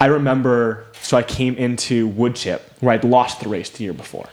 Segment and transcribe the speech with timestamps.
[0.00, 3.92] I remember, so I came into wood chip where I'd lost the race the year
[3.92, 4.28] before.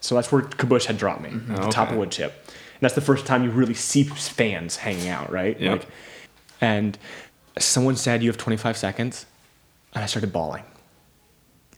[0.00, 1.98] So that's where Kabush had dropped me, at the oh, top of Okay.
[1.98, 2.32] wood chip.
[2.46, 5.58] And that's the first time you really see fans hanging out, right?
[5.60, 5.84] Yep.
[6.60, 6.98] and
[7.58, 9.26] someone said, You have 25 seconds.
[9.94, 10.64] And I started bawling,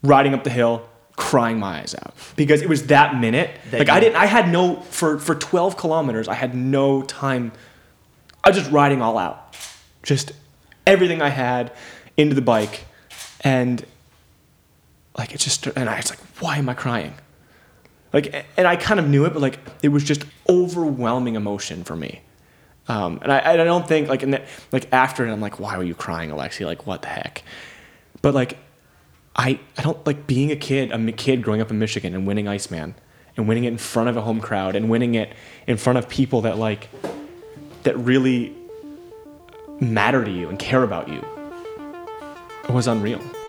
[0.03, 0.87] riding up the hill,
[1.17, 3.51] crying my eyes out because it was that minute.
[3.71, 6.29] That like I didn't, I had no for for 12 kilometers.
[6.29, 7.53] I had no time.
[8.45, 9.57] I was just riding all out,
[10.03, 10.33] just
[10.87, 11.73] everything I had
[12.17, 12.85] into the bike,
[13.45, 13.85] and
[15.17, 17.15] like it just and I was like, why am I crying?
[18.13, 21.97] Like, and I kind of knew it, but like it was just overwhelming emotion for
[21.97, 22.21] me.
[22.89, 25.85] Um, and I, I don't think like the, like after it, I'm like, why were
[25.85, 26.65] you crying, Alexey?
[26.65, 27.43] Like, what the heck?
[28.21, 28.59] But like,
[29.35, 32.49] I I don't like being a kid, a kid growing up in Michigan and winning
[32.49, 32.95] Iceman
[33.37, 35.33] and winning it in front of a home crowd and winning it
[35.67, 36.89] in front of people that like
[37.85, 38.55] that really
[39.81, 41.25] matter to you and care about you.
[42.65, 43.42] It was unreal.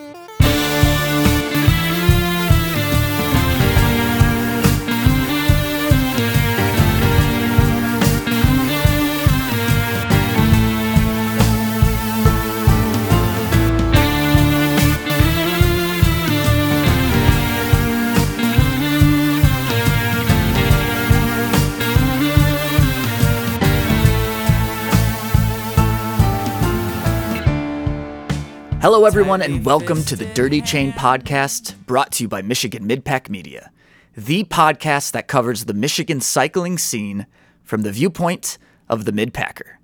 [28.84, 33.30] Hello, everyone, and welcome to the Dirty Chain Podcast, brought to you by Michigan Midpack
[33.30, 33.70] Media,
[34.14, 37.26] the podcast that covers the Michigan cycling scene
[37.62, 39.76] from the viewpoint of the midpacker.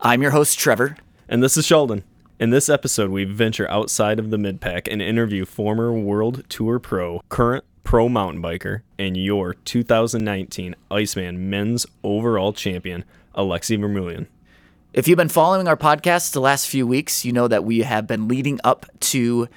[0.00, 0.96] I'm your host, Trevor.
[1.28, 2.02] And this is Sheldon.
[2.40, 7.22] In this episode, we venture outside of the midpack and interview former World Tour Pro,
[7.28, 13.04] current pro mountain biker, and your 2019 Iceman men's overall champion,
[13.36, 14.26] Alexey Vermeulen.
[14.92, 18.06] If you've been following our podcast the last few weeks, you know that we have
[18.06, 19.48] been leading up to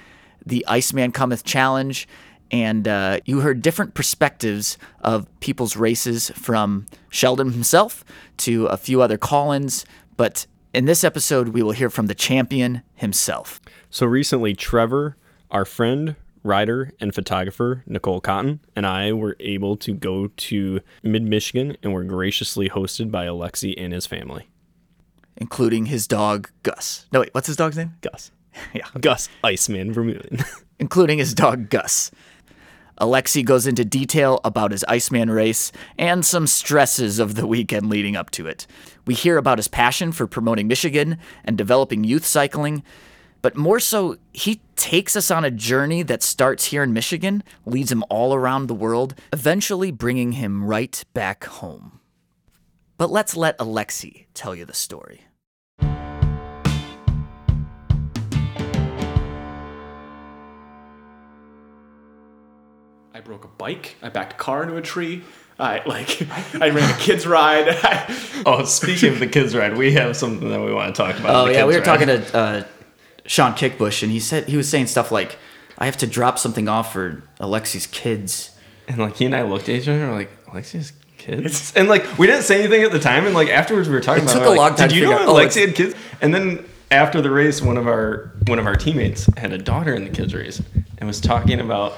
[0.46, 2.08] the Iceman Cometh Challenge,
[2.50, 8.02] and uh, you heard different perspectives of people's races from Sheldon himself
[8.38, 9.84] to a few other call ins.
[10.16, 13.60] But in this episode, we will hear from the champion himself.
[13.90, 15.18] So recently, Trevor,
[15.50, 21.24] our friend, writer, and photographer, Nicole Cotton, and I were able to go to mid
[21.24, 24.48] Michigan and were graciously hosted by Alexey and his family.
[25.36, 27.06] Including his dog Gus.
[27.12, 27.94] No, wait, what's his dog's name?
[28.00, 28.30] Gus.
[28.72, 30.42] Yeah, Gus Iceman Vermeulen.
[30.78, 32.10] including his dog Gus.
[32.98, 38.16] Alexey goes into detail about his Iceman race and some stresses of the weekend leading
[38.16, 38.66] up to it.
[39.06, 42.82] We hear about his passion for promoting Michigan and developing youth cycling,
[43.42, 47.92] but more so, he takes us on a journey that starts here in Michigan, leads
[47.92, 52.00] him all around the world, eventually bringing him right back home.
[52.98, 55.22] But let's let Alexey tell you the story.
[63.12, 63.96] I broke a bike.
[64.02, 65.24] I backed a car into a tree.
[65.58, 66.22] I like
[66.60, 67.66] I ran a kids ride.
[68.46, 71.34] oh, speaking of the kids ride, we have something that we want to talk about.
[71.34, 72.64] Oh yeah, we were talking to uh,
[73.26, 75.38] Sean Kickbush, and he said he was saying stuff like,
[75.78, 78.50] "I have to drop something off for Alexey's kids."
[78.88, 80.92] And like he and I looked at each other and were like, Alexey's
[81.26, 81.72] kids?
[81.76, 84.24] And like we didn't say anything at the time and like afterwards we were talking
[84.24, 85.32] It about took it, we're a like, long time Did you figure know out- oh,
[85.32, 85.94] Alexey had kids?
[86.20, 89.92] And then after the race, one of our one of our teammates had a daughter
[89.94, 90.62] in the kids race
[90.98, 91.94] and was talking about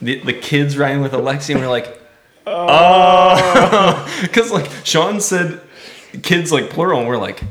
[0.00, 2.00] the, the kids riding with Alexey and we're like,
[2.46, 5.60] Oh because like Sean said
[6.22, 7.42] kids like plural and we're like,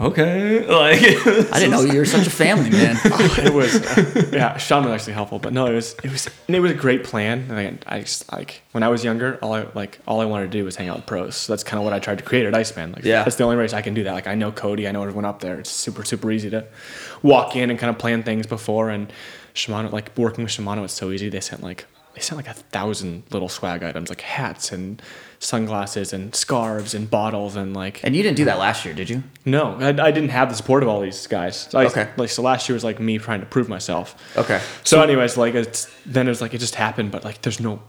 [0.00, 0.66] Okay.
[0.74, 2.96] Like I didn't know you were such a family man.
[3.04, 6.56] it was uh, yeah sean was actually helpful but no it was it was and
[6.56, 9.52] it was a great plan and I, I just like when i was younger all
[9.54, 11.78] i like all i wanted to do was hang out with pros so that's kind
[11.78, 13.22] of what i tried to create at iceman like Yeah.
[13.22, 15.24] that's the only race i can do that like i know cody i know everyone
[15.24, 16.64] up there it's super super easy to
[17.22, 19.12] walk in and kind of plan things before and
[19.54, 22.54] shimano like working with shimano it's so easy they sent like they sent like a
[22.54, 25.00] thousand little swag items like hats and
[25.44, 29.10] sunglasses and scarves and bottles and like And you didn't do that last year, did
[29.10, 29.22] you?
[29.44, 31.68] no, I, I didn't have the support of all these guys.
[31.70, 32.08] So I, Okay.
[32.16, 34.14] Like so, last year was like me trying to prove myself.
[34.36, 34.60] Okay.
[34.84, 37.80] So, anyways, like it's then it was like it just happened, but like there's no,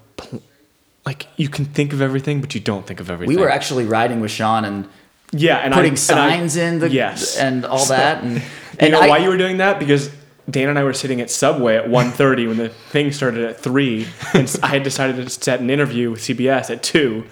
[1.06, 3.36] like you can think of everything, but you don't think of everything.
[3.36, 4.88] We were actually riding with Sean and
[5.31, 8.24] yeah, and putting I, signs and I, in the yes and all that.
[8.24, 8.42] And, You
[8.80, 9.80] and know I- why you were doing that?
[9.80, 10.10] Because
[10.50, 14.08] Dan and I were sitting at Subway at 1.30 when the thing started at three,
[14.34, 17.24] and I had decided to set an interview with CBS at two.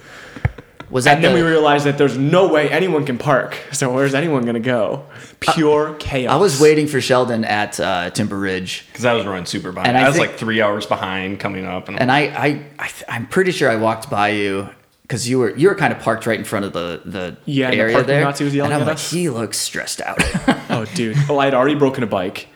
[0.90, 3.56] was that And then we realized that there's no way anyone can park.
[3.72, 5.06] So where's anyone gonna go?
[5.40, 6.32] Pure chaos.
[6.32, 9.90] I was waiting for Sheldon at uh, Timber Ridge, Because I was running super behind.
[9.90, 12.46] And I I, was think- like three hours behind coming up, and, and I, I,
[12.80, 14.70] I th- I'm pretty sure I walked by you
[15.04, 17.66] because you were you were kind of parked right in front of the the Yeah,
[17.68, 18.24] and the area there.
[18.26, 19.12] lots he was yelling and I'm at like, us.
[19.12, 20.18] he looks stressed out.
[20.70, 21.16] Oh, dude.
[21.30, 22.48] Well, I had already broken a bike.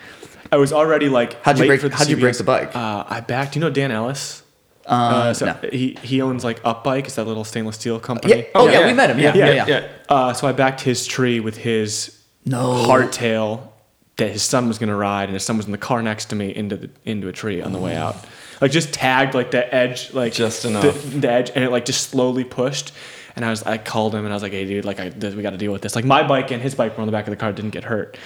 [0.52, 1.42] I was already like.
[1.44, 2.76] How'd you break- for the how'd you break the bike?
[2.76, 3.54] Uh, I backed.
[3.54, 4.44] Do you know Dan Ellis?
[4.86, 5.70] Uh, so no.
[5.70, 7.06] he he owns like Up Bike.
[7.06, 8.36] It's that little stainless steel company.
[8.38, 8.44] Yeah.
[8.56, 9.20] Oh, yeah, we met him.
[9.20, 9.66] Yeah, yeah, yeah.
[9.68, 9.88] yeah.
[10.08, 12.70] Uh, so I backed his tree with his No.
[12.88, 13.68] hardtail
[14.16, 16.36] that his son was gonna ride, and his son was in the car next to
[16.36, 18.16] me into the into a tree on the way out.
[18.62, 20.84] Like just tagged like the edge, like Just enough.
[21.12, 22.94] the, edge, and it like just slowly pushed.
[23.36, 25.44] And I was, I called him, and I was like, "Hey, dude, like, I, we
[25.44, 25.96] got to deal with this.
[25.96, 27.84] Like, my bike and his bike were on the back of the car, didn't get
[27.84, 28.18] hurt."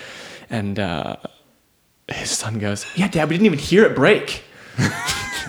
[0.50, 1.18] And uh,
[2.16, 4.44] his son goes, "Yeah, Dad, we didn't even hear it break."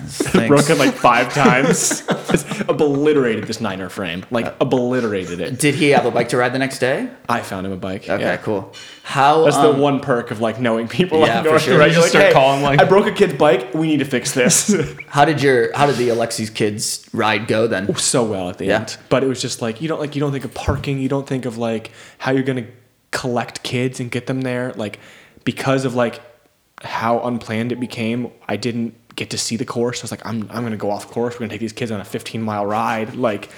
[0.04, 0.48] Thanks.
[0.48, 2.04] Broken like five times.
[2.30, 4.24] Just obliterated this Niner frame.
[4.30, 5.58] Like obliterated it.
[5.58, 7.08] Did he have a bike to ride the next day?
[7.28, 8.08] I found him a bike.
[8.08, 8.36] Okay, yeah.
[8.38, 8.74] cool.
[9.04, 9.44] How?
[9.44, 11.20] That's um, the one perk of like knowing people.
[11.20, 11.78] Yeah, like, for North sure.
[11.78, 11.90] Right?
[11.90, 13.72] You just start "Hey, calling, like- I broke a kid's bike.
[13.74, 14.74] We need to fix this.
[15.06, 17.94] How did your How did the Alexey's kids ride go then?
[17.96, 18.80] so well at the Yeah.
[18.80, 20.98] end, but it was just like you don't like you don't think of parking.
[20.98, 22.66] You don't think of like how you're gonna
[23.12, 24.72] collect kids and get them there.
[24.72, 24.98] Like
[25.44, 26.20] because of like
[26.84, 30.00] how unplanned it became, I didn't get to see the course.
[30.00, 31.34] I was like, I'm I'm gonna go off course.
[31.34, 33.14] We're gonna take these kids on a 15 mile ride.
[33.14, 33.48] Like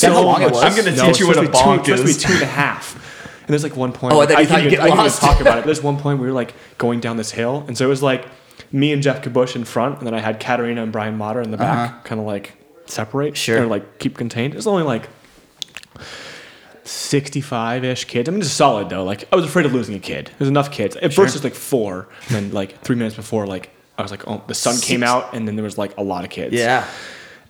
[0.00, 0.62] that how long it was?
[0.62, 2.14] I'm gonna No, teach you it's what a supposed to be bonk two, it's is.
[2.14, 2.94] supposed to be two and a half.
[3.42, 4.14] And there's like one point.
[4.14, 5.20] Oh, I thought you thought you'd get I can't lost.
[5.20, 5.64] talk about it.
[5.64, 8.26] There's one point we were like going down this hill, and so it was like
[8.70, 11.50] me and Geoff Kabush in front, and then I had Katerina and Brian Matter in
[11.50, 12.52] the back, kind of like
[12.86, 13.34] separate, Uh-huh.
[13.34, 13.62] Sure.
[13.62, 14.52] or like keep contained.
[14.54, 15.08] It was only like
[16.84, 18.28] 65 ish kids.
[18.28, 19.04] I mean, it's solid though.
[19.04, 20.30] Like I was afraid of losing a kid.
[20.38, 20.96] There's enough kids.
[20.96, 24.26] At first, it's like four, and then like three minutes before, like I was like,
[24.26, 26.54] oh, the sun came out, and then there was like a lot of kids.
[26.54, 26.86] Yeah.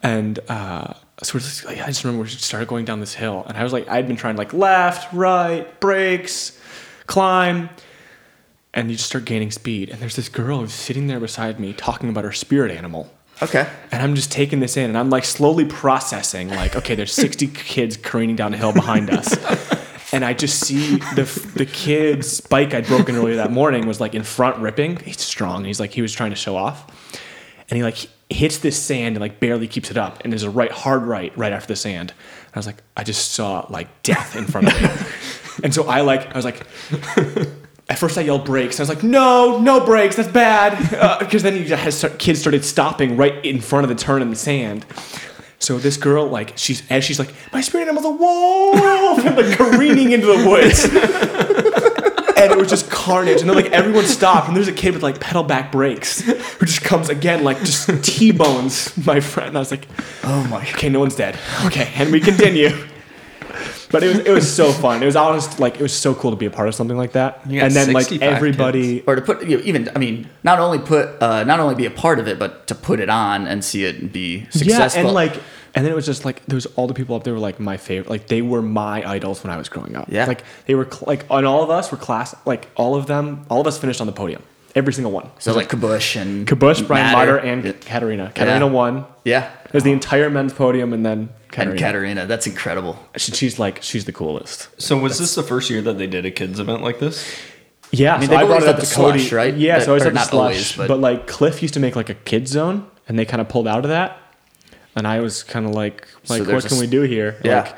[0.03, 3.45] And uh, so we're just, like, I just remember we started going down this hill,
[3.47, 6.59] and I was like, I'd been trying like left, right, brakes,
[7.07, 7.71] climb,
[8.75, 9.91] and you just start gaining speed.
[9.91, 13.13] And there's this girl who's sitting there beside me talking about her spirit animal.
[13.43, 13.69] Okay.
[13.91, 17.47] And I'm just taking this in, and I'm like slowly processing, like, okay, there's 60
[17.55, 19.37] kids careening down a hill behind us.
[20.15, 21.25] And I just see the
[21.57, 24.99] the kid's bike I'd broken earlier that morning was like in front ripping.
[24.99, 25.65] He's strong.
[25.65, 26.87] He's like he was trying to show off,
[27.71, 27.97] and he like
[28.29, 30.21] hits this sand and like barely keeps it up.
[30.23, 32.11] And there's a right hard right right after the sand.
[32.11, 34.89] And I was like, I just saw like death in front of me.
[35.65, 36.67] and so I like I was like.
[37.93, 38.81] At first, I yelled brakes.
[38.81, 40.17] I was like, "No, no brakes.
[40.17, 40.73] That's bad."
[41.03, 44.31] Uh, because then you start, kids started stopping right in front of the turn in
[44.31, 44.87] the sand.
[45.59, 49.59] So this girl, like, she's as she's like, "My spirit animal's a wolf," and like
[49.59, 50.85] careening into the woods,
[52.39, 53.41] and it was just carnage.
[53.43, 56.65] And then like everyone stopped, and there's a kid with like pedal back brakes who
[56.65, 59.49] just comes again, like just t-bones my friend.
[59.49, 59.87] And I was like,
[60.25, 60.63] Oh my.
[60.71, 61.39] "Okay, no one's dead.
[61.67, 62.71] Okay, and we continue."
[63.93, 65.03] But it was it was so fun.
[65.03, 67.13] It was honest, like it was so cool to be a part of something like
[67.13, 67.41] that.
[67.47, 70.29] You got And then like 65 everybody, Or to put you know, even I mean
[70.43, 73.11] not only put uh, not only be a part of it but to put it
[73.11, 75.03] on and see it be successful.
[75.03, 75.35] Yeah, and like,
[75.75, 77.61] and then it was just like there was all the people up there were like
[77.61, 78.11] my favorite.
[78.11, 80.09] Like they were my idols when I was growing up.
[80.11, 80.25] Yeah.
[80.27, 82.35] like they were cl- like, and all of us were class.
[82.47, 84.43] Like all of them, all of us finished on the podium.
[84.75, 85.31] Every single one.
[85.39, 87.35] so like Kabush and Kabush, Brian Matter.
[87.35, 87.73] Matter, and Yeah.
[87.73, 88.33] Katerina.
[88.35, 89.05] Katerina won.
[89.25, 89.51] Yeah.
[89.67, 91.71] It was the entire men's podium, and then Katerina.
[91.73, 92.99] And Katerina, that's incredible.
[93.17, 94.69] She- she's like she's the coolest.
[94.81, 97.23] So was this the first year that they did a kids event like this?
[97.91, 99.19] Yeah, I mean, so they've I brought it up to Cody.
[99.19, 99.55] slush, right?
[99.55, 100.89] Yeah, That- so I always or had slush, always, but...
[100.89, 103.69] but- like Clif used to make like a kid zone, and they kind of pulled
[103.69, 104.17] out of that,
[104.97, 107.37] and I was kind of like, like, there's what a can we do here?
[107.45, 107.61] Yeah.
[107.65, 107.75] Like,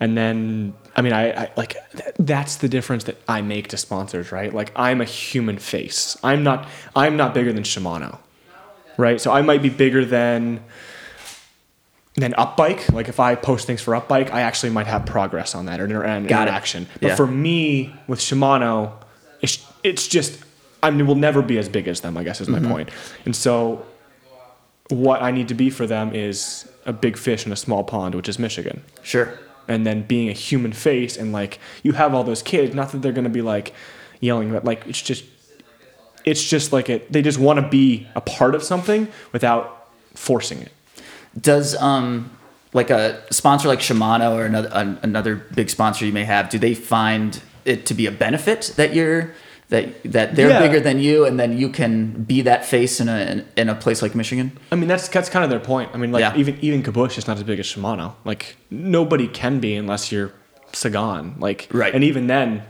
[0.00, 3.76] and then I mean, I, I like th- that's the difference that I make to
[3.76, 4.54] sponsors, right?
[4.54, 6.16] Like I'm a human face.
[6.22, 6.68] I'm not.
[6.94, 8.18] I'm not bigger than Shimano,
[8.96, 9.20] right?
[9.20, 10.62] So I might be bigger than
[12.16, 12.92] than Upbike.
[12.92, 15.84] Like if I post things for Upbike, I actually might have progress on that or
[15.84, 16.50] inter- and Got it.
[16.50, 16.86] interaction.
[17.00, 17.16] But Yeah.
[17.16, 18.92] for me with Shimano,
[19.40, 20.38] it's it's just
[20.82, 22.16] I mean we'll never be as big as them.
[22.16, 22.70] I guess is my mm-hmm.
[22.70, 22.90] point.
[23.24, 23.84] And so
[24.90, 28.14] what I need to be for them is a big fish in a small pond,
[28.14, 29.38] which is Michigan Sure.
[29.68, 33.02] And then being a human face and like you have all those kids not that
[33.02, 33.72] they're going to be like
[34.20, 35.24] yelling but like it's just
[36.24, 40.60] it's just like it they just want to be a part of something without forcing
[40.60, 40.72] it.
[41.38, 42.30] Does um
[42.72, 46.58] like a sponsor like Shimano or another an, another big sponsor you may have, do
[46.58, 49.34] they find it to be a benefit that you're
[49.74, 49.84] that
[50.16, 50.60] that they're Yeah.
[50.64, 51.92] bigger than you and then you can
[52.32, 54.48] be that face in a in a place like Michigan?
[54.72, 56.36] i mean that's that's kind of their point i mean like Yeah.
[56.42, 60.30] even even kabush is not as big as shimano like nobody can be unless you're
[60.72, 61.94] sagan like Right.
[61.94, 62.62] and even then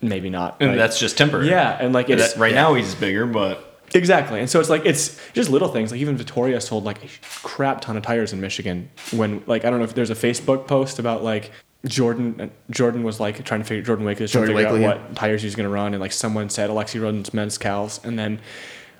[0.00, 1.48] maybe not And like- that's just temporary.
[1.48, 4.40] yeah and like it's That- right now he's bigger, but Exactly.
[4.40, 5.04] And so it's like it's
[5.34, 5.90] just little things.
[5.92, 7.08] Like even Vittoria sold like a
[7.42, 10.66] crap ton of tires in Michigan when like I don't know if there's a Facebook
[10.66, 11.44] post about like
[11.86, 14.84] Jordan uh, Jordan was like trying to figure Jordan Wakely was trying to figure Wakely,
[14.84, 18.18] out what tires he was gonna run and like someone said Alexey runs Mezcals and
[18.18, 18.40] then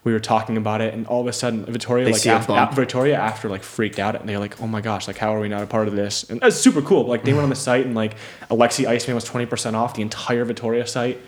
[0.04, 2.34] we were talking about it and all of a sudden Vittoria They like see a
[2.34, 2.74] after.
[2.74, 5.48] Vittoria after like freaked out and they're like oh my gosh like how are we
[5.48, 7.86] not a part of this and that's super cool like they went on the site
[7.86, 8.16] and like
[8.50, 11.20] Alexey Iceman was 20% off the entire Vittoria site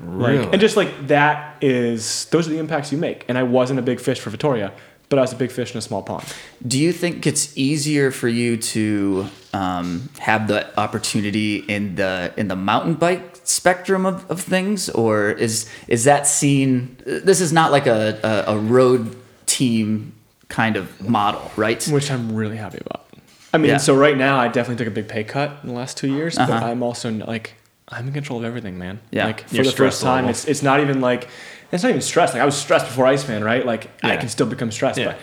[0.00, 0.38] Really?
[0.38, 3.24] Like, and just like that is those are the impacts you make.
[3.28, 4.72] And I wasn't a big fish for Vittoria,
[5.08, 6.24] but I was a big fish in a small pond.
[6.66, 12.48] Do you think it's easier for you to um, have the opportunity in the in
[12.48, 16.96] the mountain bike spectrum of, of things, or is is that seen?
[17.06, 19.14] This is not like a, a, a road
[19.46, 20.12] team
[20.48, 21.84] kind of model, right?
[21.88, 23.06] which I'm really happy about.
[23.54, 23.78] I mean, Yeah.
[23.78, 26.36] so right now I definitely took a big pay cut in the last two years,
[26.36, 26.66] but Uh-huh.
[26.66, 27.54] I'm also like
[27.88, 28.98] I'm in control of everything, man.
[29.12, 29.26] Yeah.
[29.26, 30.30] like for Your the first time, level.
[30.30, 31.28] it's it's not even like
[31.72, 32.32] it's not even stress.
[32.32, 33.64] Like I was stressed before Iceman, right?
[33.66, 35.06] Like I can still become stressed, Yeah.
[35.12, 35.18] but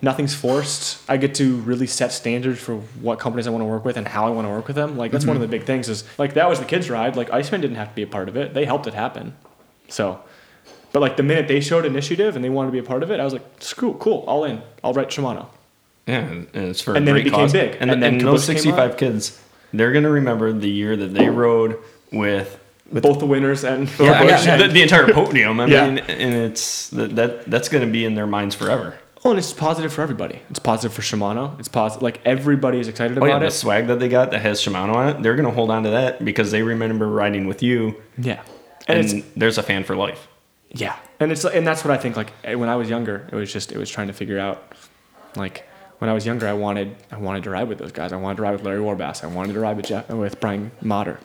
[0.00, 0.98] nothing's forced.
[1.08, 4.06] I get to really set standards for what companies I want to work with and
[4.06, 4.96] how I want to work with them.
[4.96, 5.50] Like that's one of the Mm-hmm.
[5.52, 5.88] big things.
[5.88, 7.16] Is like that was the kids' ride.
[7.16, 8.54] Like Iceman didn't have to be a part of it.
[8.54, 9.34] They helped it happen.
[9.88, 10.20] So.
[10.92, 13.10] But like the minute they showed initiative and they wanted to be a part of
[13.10, 14.60] it, I was like, "Screw, cool, all in.
[14.84, 15.46] I'll write Shimano."
[16.06, 17.52] Yeah, and it's for And then it became cause.
[17.54, 17.76] big.
[17.80, 19.40] And, And then and those 65 kids,
[19.72, 21.78] they're gonna remember the year that they rode
[22.12, 22.58] with
[22.92, 24.56] both the winners and yeah, yeah.
[24.56, 25.60] The, the entire podium.
[25.60, 25.86] I Yeah.
[25.86, 28.98] mean, and it's that, that that's gonna be in their minds forever.
[29.24, 30.40] Oh, and it's positive for everybody.
[30.50, 31.56] It's positive for Shimano.
[31.60, 32.02] It's positive.
[32.02, 34.94] Like everybody is excited Oh yeah, about the swag that they got that has Shimano
[34.94, 38.42] on it, they're gonna hold on to that because they remember riding with you, Yeah,
[38.88, 40.26] and, and, there's a fan for life.
[40.70, 42.16] yeah, and it's and that's what I think.
[42.16, 44.72] Like eh, when I was younger, it was just it was trying to figure out.
[45.36, 45.66] Like
[45.98, 48.12] when I was younger, I wanted I wanted to ride with those guys.
[48.12, 49.22] I wanted to ride with Larry Warbasse.
[49.22, 51.20] I wanted to ride with Geoff with Brian Matter,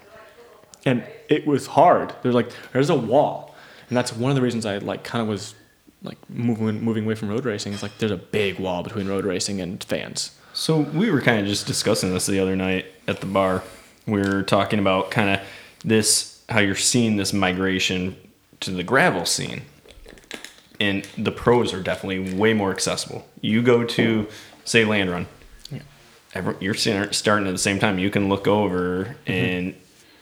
[0.86, 2.14] and it was hard.
[2.22, 3.56] There's like there's a wall,
[3.90, 5.56] and that's one of the reasons I like kind of was
[6.04, 7.74] like moving moving away from road racing.
[7.74, 10.32] It's like there's a big wall between road racing and fans.
[10.54, 13.64] So we were kind of just discussing this the other night at the bar.
[14.08, 15.48] We were talking about kind of
[15.84, 18.16] this how you're seeing this migration
[18.62, 19.64] to the gravel scene.
[20.80, 23.28] And the pros are definitely way more accessible.
[23.42, 24.28] You go to
[24.64, 25.28] say land run.
[26.34, 27.98] every, you're starting at the same time.
[27.98, 29.32] You can look over mm-hmm.
[29.32, 29.76] and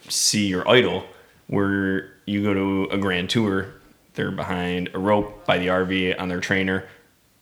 [0.09, 1.05] see your idol
[1.47, 3.67] where you go to a grand tour.
[4.15, 6.85] They're behind a rope by the RV on their trainer,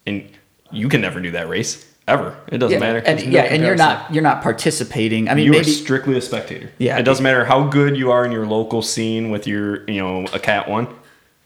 [0.05, 0.27] and
[0.71, 2.35] you can never do that race ever.
[2.47, 2.97] It doesn't yeah, matter.
[3.05, 5.29] and no yeah, and you're not you're not participating.
[5.29, 6.71] I mean, you are strictly a spectator.
[6.79, 6.97] Yeah.
[6.97, 10.25] it doesn't matter how good you are in your local scene with your, you know,
[10.33, 10.87] a cat one.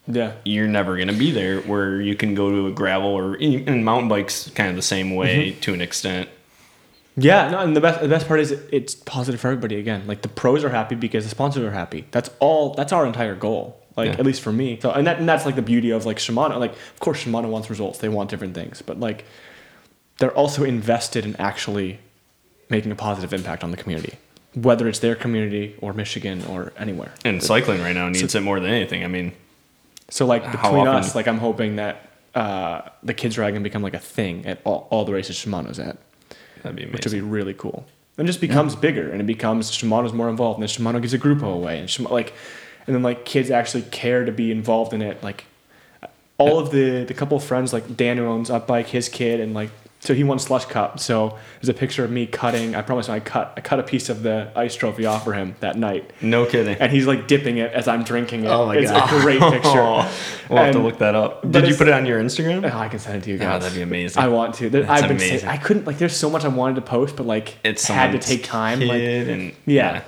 [0.07, 0.31] Yeah.
[0.45, 4.07] You're never gonna be there where you can go to a gravel or in mountain
[4.07, 5.59] bikes, kind of the same way Mm-hmm.
[5.59, 6.29] to an extent.
[7.19, 10.05] Yeah, no, and the best the best part is it's positive for everybody again.
[10.05, 12.05] Like the pros are happy because the sponsors are happy.
[12.11, 13.81] That's all that's our entire goal.
[13.95, 14.19] Like Yeah.
[14.19, 14.77] at least for me.
[14.79, 16.59] So and that and that's like the beauty of like Shimano.
[16.59, 17.97] Like of course Shimano wants results.
[17.97, 19.25] They want different things, but like
[20.19, 21.99] they're also invested in actually
[22.69, 24.13] making a positive impact on the community.
[24.53, 27.11] Whether it's their community or Michigan or anywhere.
[27.25, 29.03] And cycling right now needs it more than anything.
[29.03, 29.31] I mean,
[30.09, 33.93] So like between us, like I'm hoping that uh, the kids ride can become like
[33.95, 35.97] a thing at all, all the races Shimano's at.
[36.63, 37.85] That'd be which would be really cool.
[38.17, 41.19] And just becomes bigger, and it becomes Shimano's more involved, and then Shimano gives a
[41.19, 42.33] Grupo away, and Shimano, like,
[42.87, 45.21] and then like kids actually care to be involved in it.
[45.21, 45.45] Like,
[46.39, 49.39] all of the the couple of friends, like Dan who owns Up Bike, his kid,
[49.39, 49.69] and like
[50.07, 50.99] so he won slush cup.
[50.99, 52.75] So there's a picture of me cutting.
[52.75, 55.55] I promise I cut I cut a piece of the ice trophy off for him
[55.59, 56.77] that night, No kidding.
[56.79, 58.47] and he's like dipping it as I'm drinking it.
[58.47, 59.13] Oh my it's God.
[59.13, 59.67] a great picture.
[59.81, 60.09] Oh,
[60.49, 61.49] we'll have to look that up.
[61.51, 62.63] Did you put it on your Instagram?
[62.73, 63.61] Oh, I can send it to you Oh, guys.
[63.63, 64.23] that'd be amazing.
[64.23, 64.69] I want to.
[64.69, 65.39] That's I've been amazing.
[65.39, 65.97] saying I couldn't like.
[65.97, 68.79] There's so much I wanted to post, but like It's had to take time.
[68.79, 70.03] Like and Yeah.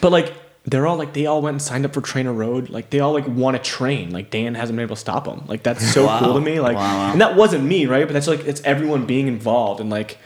[0.00, 0.32] But like
[0.70, 2.68] they're all like they all went and signed up for Trainer Road.
[2.70, 4.10] Like they all like want to train.
[4.10, 5.44] Like Dan hasn't been able to stop them.
[5.46, 6.18] Like that's so Wow.
[6.20, 6.60] cool to me.
[6.60, 8.06] Like Wow, and that wasn't me, right?
[8.06, 10.18] But that's like it's everyone being involved and like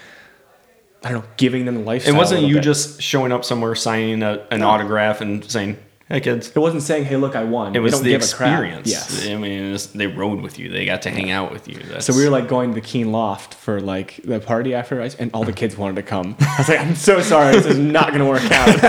[1.05, 2.07] I don't know, giving them the life.
[2.07, 2.65] It wasn't you bit.
[2.65, 4.69] just showing up somewhere signing a, an No.
[4.69, 5.77] autograph and saying,
[6.13, 8.89] "Hey kids." It wasn't saying, "Hey, look, I won." It was don't the give experience.
[8.89, 9.27] Yes.
[9.27, 10.69] I mean, was- they rode with you.
[10.69, 11.79] They got to hang out with you.
[11.91, 15.01] That's, So we were like going to the Keen Loft for like the party after,
[15.01, 16.37] ice- and all the kids wanted to come.
[16.41, 18.69] I was like, I'm so sorry, this is not going to work out.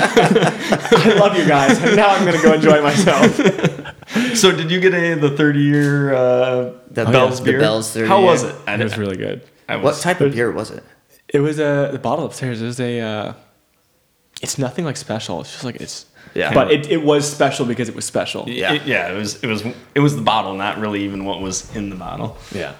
[0.00, 4.36] I love you guys, and now I'm going to go enjoy myself.
[4.36, 7.60] So did you get any of the 30 year uh, The Bell's Bell's- the beer?
[7.60, 8.54] Bell's 30 How was it?
[8.66, 9.42] I, It was really good.
[9.68, 10.82] I what type of beer was it?
[11.28, 12.62] It was a the bottle upstairs.
[12.62, 13.00] It was a.
[13.00, 13.32] Uh,
[14.40, 15.40] it's nothing like special.
[15.42, 16.06] It's just like it's.
[16.34, 16.54] Yeah.
[16.54, 18.48] But it, it was special because it was special.
[18.48, 18.74] Yeah.
[18.74, 21.74] It, yeah, it was it was it was the bottle, not really even what was
[21.76, 22.36] in the bottle.
[22.52, 22.74] Yeah.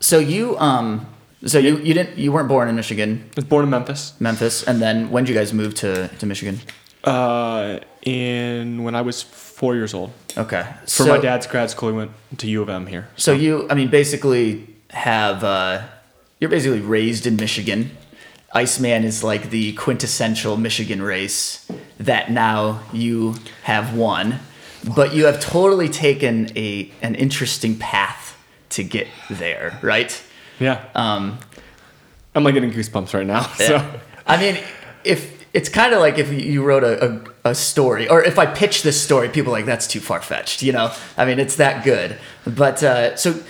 [0.00, 1.06] So you um
[1.44, 4.14] so you, you didn't you weren't born in Michigan, I was born in Memphis.
[4.20, 6.60] Memphis, and then when did you guys move to, to Michigan?
[7.04, 10.12] Uh, in when I was four years old.
[10.36, 10.64] Okay.
[10.82, 13.08] For so, my dad's grad school, he went to U of M here.
[13.16, 15.82] So you I mean basically have uh
[16.38, 17.96] you're basically raised in Michigan.
[18.54, 21.66] Iceman is like the quintessential Michigan race
[21.98, 24.40] that now you have won,
[24.94, 28.36] but you have totally taken a an interesting path
[28.70, 30.22] to get there, right?
[30.58, 30.84] Yeah.
[30.94, 31.38] Um,
[32.34, 33.42] I'm like getting goosebumps right now.
[33.42, 34.62] So I mean,
[35.04, 38.46] if it's kind of like if you wrote a, a, a story, or if I
[38.46, 40.62] pitch this story, people are like that's too far fetched.
[40.62, 42.18] You know, I mean, it's that good.
[42.46, 43.42] But uh, so,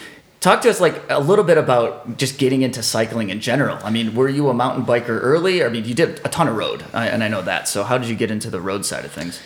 [0.43, 3.79] talk to us like a little bit about just getting into cycling in general.
[3.83, 5.65] I mean, were you a mountain biker early?
[5.65, 7.69] I mean, you did a ton of road, and I know that.
[7.69, 9.41] So, how did you get into the road side of things?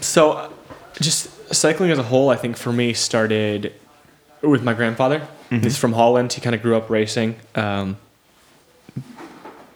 [0.00, 0.50] So, uh,
[1.00, 3.74] just cycling as a whole, I think for me started
[4.42, 5.28] with my grandfather.
[5.50, 6.32] He's from Holland.
[6.32, 7.36] He kind of grew up racing.
[7.54, 7.96] Um,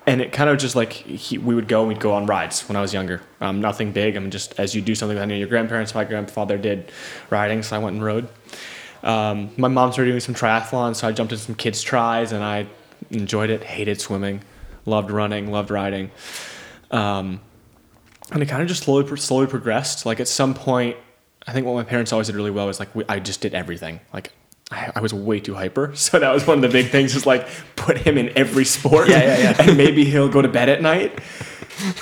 [0.06, 2.68] and it kind of just like he, we would go and we'd go on rides
[2.68, 3.22] when I was younger.
[3.40, 4.16] Um, nothing big.
[4.16, 6.90] I mean, just as you do something that I know your grandparents, my grandfather did
[7.30, 8.28] riding, so I went and rode.
[9.04, 12.42] Um, my mom started doing some triathlon, so I jumped into some kids' tries and
[12.42, 12.66] I
[13.10, 13.62] enjoyed it.
[13.62, 14.40] Hated swimming,
[14.86, 16.10] loved running, loved riding.
[16.90, 17.40] Um,
[18.32, 20.06] and it kind of just slowly slowly progressed.
[20.06, 20.96] Like at some point,
[21.46, 23.54] I think what my parents always did really well was like we, I just did
[23.54, 24.00] everything.
[24.14, 24.32] Like
[24.70, 27.14] I, I was way too hyper, so that was one of the big things.
[27.14, 27.46] Is like
[27.76, 29.56] put him in every sport, Yeah, yeah, yeah.
[29.68, 31.20] and maybe he'll go to bed at night.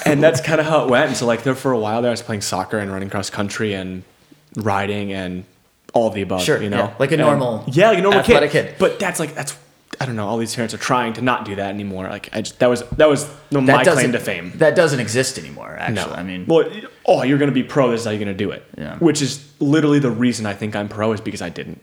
[0.04, 1.08] And that's kind of how it went.
[1.08, 3.30] And so like there for a while there, I was playing soccer and running cross
[3.30, 4.04] country and
[4.56, 5.44] riding and
[5.92, 6.42] all the above.
[6.42, 8.50] Sure, you know, yeah, like a And- normal yeah, like a normal kid.
[8.50, 8.74] kid.
[8.78, 9.56] But that's like that's.
[10.00, 10.26] I don't know.
[10.26, 12.08] All these parents are trying to not do that anymore.
[12.08, 14.52] Like I just that was that was no, That my claim to fame.
[14.56, 15.76] That doesn't exist anymore.
[15.78, 16.64] Actually, No, I mean, well,
[17.04, 17.90] oh, you're gonna be pro.
[17.90, 18.64] This is how you're gonna do it.
[18.76, 18.96] Yeah.
[18.98, 21.80] Which is literally the reason I think I'm pro is because I didn't.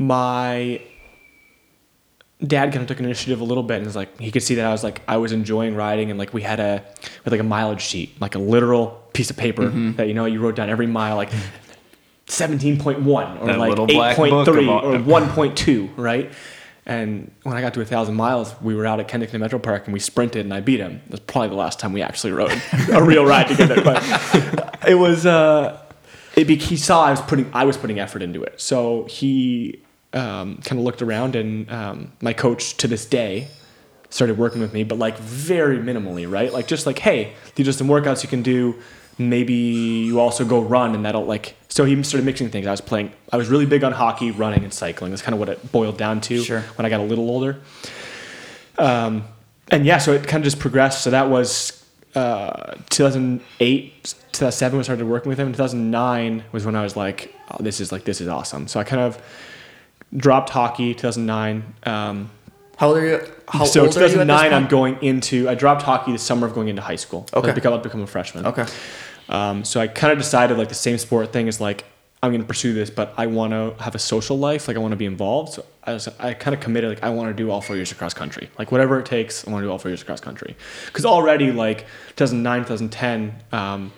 [0.01, 0.81] my
[2.45, 4.55] dad kind of took an initiative a little bit and was like he could see
[4.55, 6.83] that I was like I was enjoying riding and like we had a
[7.23, 9.97] had like a mileage sheet like a literal piece of paper Mm-hmm.
[9.97, 11.29] that you know you wrote down every mile like
[12.27, 13.05] 17.1
[13.41, 16.31] or That like little black book 8.3 about- or 1.2 right
[16.87, 19.85] and when I got to a thousand miles we were out at Kensington Metro Park
[19.85, 22.59] and we sprinted and I beat him that's probably the last time we actually rode
[22.91, 24.01] a real ride together but
[24.87, 25.79] it was uh
[26.35, 28.59] it be, he saw I was putting I was putting effort into it.
[28.61, 29.81] So he
[30.13, 33.47] um, kind of looked around, and um, my coach to this day
[34.09, 36.51] started working with me, but like very minimally, right?
[36.51, 38.75] Like just like, hey, these are some workouts you can do.
[39.17, 41.55] Maybe you also go run, and that'll like.
[41.69, 42.67] So he started mixing things.
[42.67, 43.11] I was playing.
[43.31, 45.11] I was really big on hockey, running, and cycling.
[45.11, 46.61] That's kind of what it boiled down to Sure.
[46.75, 47.59] when I got a little older.
[48.77, 49.25] Um,
[49.69, 51.03] and yeah, so it kind of just progressed.
[51.03, 55.51] So that was uh, 2008, 2007 we started working with him.
[55.51, 58.67] 2009 was when I was like, oh, this is like this is awesome.
[58.67, 59.21] So I kind of
[60.15, 61.73] dropped hockey 2009.
[61.83, 62.29] Um,
[62.77, 63.33] How old are you?
[63.47, 66.53] How so old are you 2009 I'm going into I dropped hockey the summer of
[66.53, 67.27] going into high school.
[67.33, 67.49] Okay.
[67.49, 68.45] I've become, become a freshman.
[68.45, 68.65] Okay.
[69.29, 71.85] Um, so I kind of decided like the same sport thing is like
[72.23, 74.67] I'm going to pursue this, but I want to have a social life.
[74.67, 75.53] Like I want to be involved.
[75.53, 77.91] So I was I kind of committed like I want to do all four years
[77.91, 78.49] of cross country.
[78.59, 80.55] Like whatever it takes, I want to do all four years of cross country.
[80.85, 83.91] Because already like 2009, 2010, um,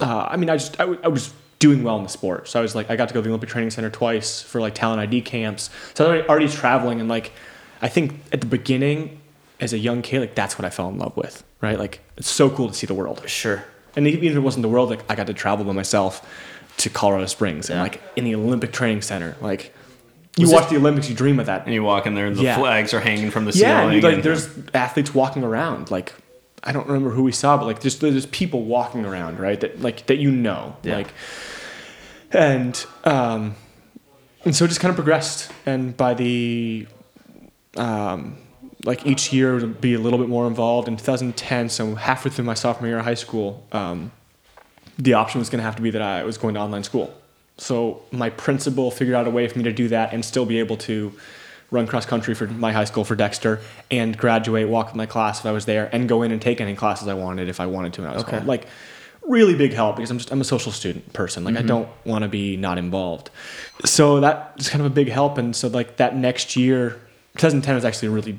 [0.00, 2.48] uh, I mean I just I, w- I was doing well in the sport.
[2.48, 4.60] So I was like I got to go to the Olympic Training Center twice for
[4.60, 5.70] like talent ID camps.
[5.94, 7.32] So I was already, traveling and like
[7.82, 9.20] I think at the beginning
[9.60, 11.42] as a young kid like that's what I fell in love with.
[11.60, 11.78] Right?
[11.78, 13.26] Like it's so cool to see the world.
[13.28, 13.64] Sure.
[13.96, 16.26] And even if it wasn't the world, like I got to travel by myself
[16.78, 19.34] to Colorado Springs and like in the Olympic Training Center.
[19.40, 19.72] Like
[20.36, 21.64] you Was watch it- the Olympics, you dream of that.
[21.64, 22.58] And you walk in there, and the Yeah.
[22.58, 23.94] flags are hanging from the yeah, ceiling.
[23.94, 25.90] and like and- there's athletes walking around.
[25.90, 26.12] Like
[26.66, 29.58] I don't remember who we saw, but like there's there's people walking around, right?
[29.60, 30.96] That like that you know, Yeah.
[30.96, 31.08] like
[32.32, 33.54] and um
[34.44, 35.50] and so it just kind of progressed.
[35.64, 36.86] And by the
[37.76, 38.38] um
[38.84, 40.86] like each year would be a little bit more involved.
[40.88, 44.12] In 2010, so halfway through my sophomore year of high school, um,
[44.98, 47.12] the option was going to have to be that I was going to online school.
[47.58, 50.58] So my principal figured out a way for me to do that and still be
[50.58, 51.12] able to
[51.70, 55.40] run cross country for my high school for Dexter and graduate, walk with my class
[55.40, 57.66] if I was there, and go in and take any classes I wanted if I
[57.66, 58.38] wanted to when I was Okay.
[58.38, 58.46] home.
[58.46, 58.66] Like
[59.26, 61.44] really big help because I'm just I'm a social student person.
[61.44, 61.68] Like I mm-hmm.
[61.68, 63.30] don't want to be not involved.
[63.84, 65.38] So that was kind of a big help.
[65.38, 67.00] And so like that next year,
[67.34, 68.38] 2010 was actually a really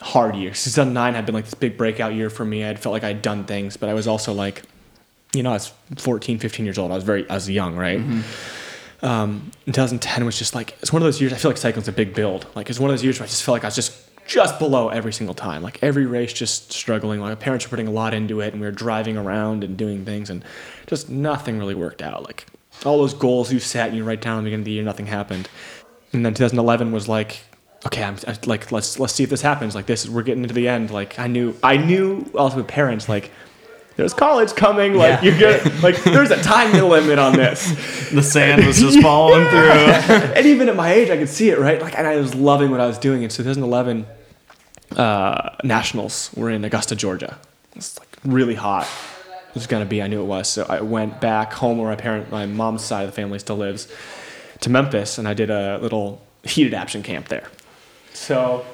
[0.00, 0.50] hard year.
[0.50, 2.66] 2009 had been like this big breakout year for me.
[2.66, 4.62] I felt like I'd done things, but I was also like,
[5.34, 6.90] you know, I was 14, 15 years old.
[6.90, 8.00] I was very, I was young, right?
[8.00, 8.20] Mm-hmm.
[9.02, 11.88] Um, in 2010 was just like, it's one of those years, I feel like cycling's
[11.88, 12.46] a big build.
[12.54, 13.92] Like it's one of those years where I just felt like I was just,
[14.26, 15.62] just below every single time.
[15.62, 17.20] Like every race just struggling.
[17.20, 19.76] Like my parents were putting a lot into it and we were driving around and
[19.76, 20.44] doing things and
[20.86, 22.22] just nothing really worked out.
[22.24, 22.46] Like
[22.84, 24.84] all those goals you set and you write down at the beginning of the year,
[24.84, 25.48] nothing happened.
[26.12, 27.40] And then 2011 was like,
[27.86, 29.74] okay, I'm I, like, let's let's see if this happens.
[29.74, 30.90] Like this, we're getting into the end.
[30.90, 33.30] Like I knew, I knew also with parents, like
[33.96, 34.94] there's college coming.
[34.94, 35.30] Like Yeah.
[35.36, 38.10] you're gonna, like there's a time limit on this.
[38.10, 39.58] the sand was just falling through.
[40.36, 41.80] and even at my age, I could see it, right?
[41.80, 43.22] Like, and I was loving what I was doing.
[43.22, 44.06] In 2011,
[44.96, 47.38] uh, nationals were in Augusta, Georgia.
[47.76, 48.86] It's like really hot.
[49.48, 50.02] It was gonna be.
[50.02, 50.48] I knew it was.
[50.48, 53.56] So I went back home where my parent, my mom's side of the family still
[53.56, 53.86] lives,
[54.60, 57.48] to Memphis, and I did a little heat adaptation camp there.
[58.14, 58.64] So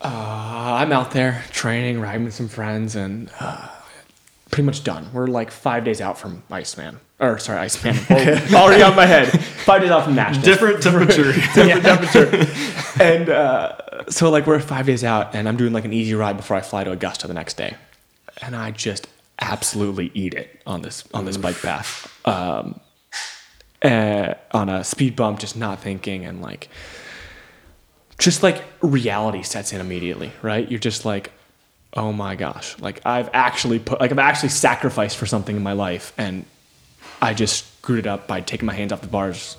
[0.00, 0.06] uh,
[0.80, 3.68] I'm out there training, riding with some friends, and uh,
[4.52, 5.10] pretty much done.
[5.12, 7.00] We're like five days out from Iceman.
[7.18, 7.96] Or sorry, Iceman.
[8.54, 9.28] Already- on my head.
[9.64, 10.44] Five days out from Nashville.
[10.44, 11.32] Different temperature.
[11.54, 12.46] Different temperature.
[13.02, 16.36] And uh, so like we're five days out, and I'm doing like an easy ride
[16.36, 17.76] before I fly to Augusta the next day,
[18.42, 19.08] and I just
[19.40, 22.12] absolutely eat it on this on this bike path.
[22.26, 22.78] Um,
[23.82, 26.68] uh, on a speed bump, just not thinking, and like
[28.18, 30.70] just like reality sets in immediately, right?
[30.70, 31.32] You're just like,
[31.94, 35.72] oh my gosh, like I've actually put, like I've actually sacrificed for something in my
[35.72, 36.44] life, and
[37.20, 39.56] I just screwed it up by taking my hands off the bars.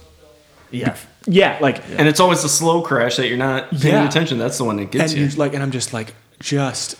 [0.72, 0.96] Yeah.
[1.26, 4.08] Yeah, like, and it's always the slow crash that you're not paying Yeah.
[4.08, 4.38] attention.
[4.40, 5.38] That's the one that gets and you.
[5.40, 6.96] like, and I'm just like, just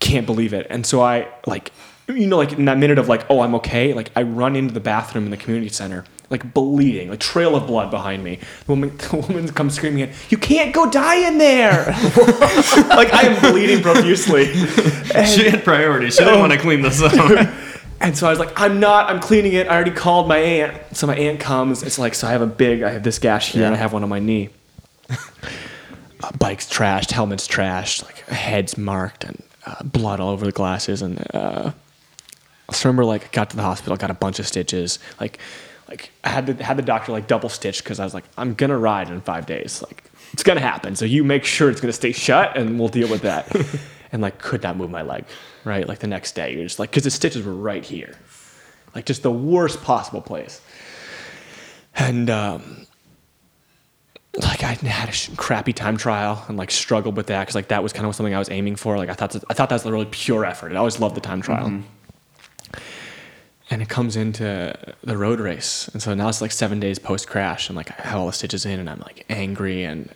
[0.00, 0.66] can't believe it.
[0.70, 1.70] And so I like,
[2.08, 3.92] you know, like in that minute of like, oh, I'm okay.
[3.92, 7.66] Like I run into the bathroom in the community center, like bleeding, a trail of
[7.66, 8.38] blood behind me.
[8.66, 11.86] The woman, the woman comes screaming in, "You can't go die in there!"
[12.88, 14.46] like I am bleeding profusely.
[15.26, 16.16] she had priorities.
[16.16, 17.12] She didn't want to clean this up.
[18.00, 19.66] And so I was like, I'm not, I'm cleaning it.
[19.66, 20.96] I already called my aunt.
[20.96, 21.82] So my aunt comes.
[21.82, 23.92] It's like, so I have a big, I have this gash here and I have
[23.92, 24.50] one on my knee.
[25.10, 25.16] uh,
[26.38, 31.02] bike's trashed, helmet's trashed, like head's marked and uh, blood all over the glasses.
[31.02, 31.72] And uh,
[32.68, 35.00] I remember like I got to the hospital, got a bunch of stitches.
[35.20, 35.40] Like,
[35.88, 38.54] like I had the, had the doctor like double stitch because I was like, I'm
[38.70, 39.82] to ride in five days.
[39.82, 40.96] Like it's to happen.
[40.96, 43.54] So you make sure it's to stay shut and we'll deal with that.
[44.12, 45.24] and like could not move my leg,
[45.64, 45.86] right?
[45.86, 48.14] Like the next day, you're just like, because the stitches were right here,
[48.94, 50.60] like just the worst possible place.
[51.94, 52.86] And um,
[54.42, 57.82] like I had a crappy time trial and like struggled with that because like that
[57.82, 58.96] was kind of something I was aiming for.
[58.96, 60.72] Like I thought I thought that was a really pure effort.
[60.72, 61.66] I always loved the time trial.
[63.70, 67.28] And it comes into the road race, and so now it's like seven days post
[67.28, 70.08] crash, and like I have all the stitches in, and I'm like angry, and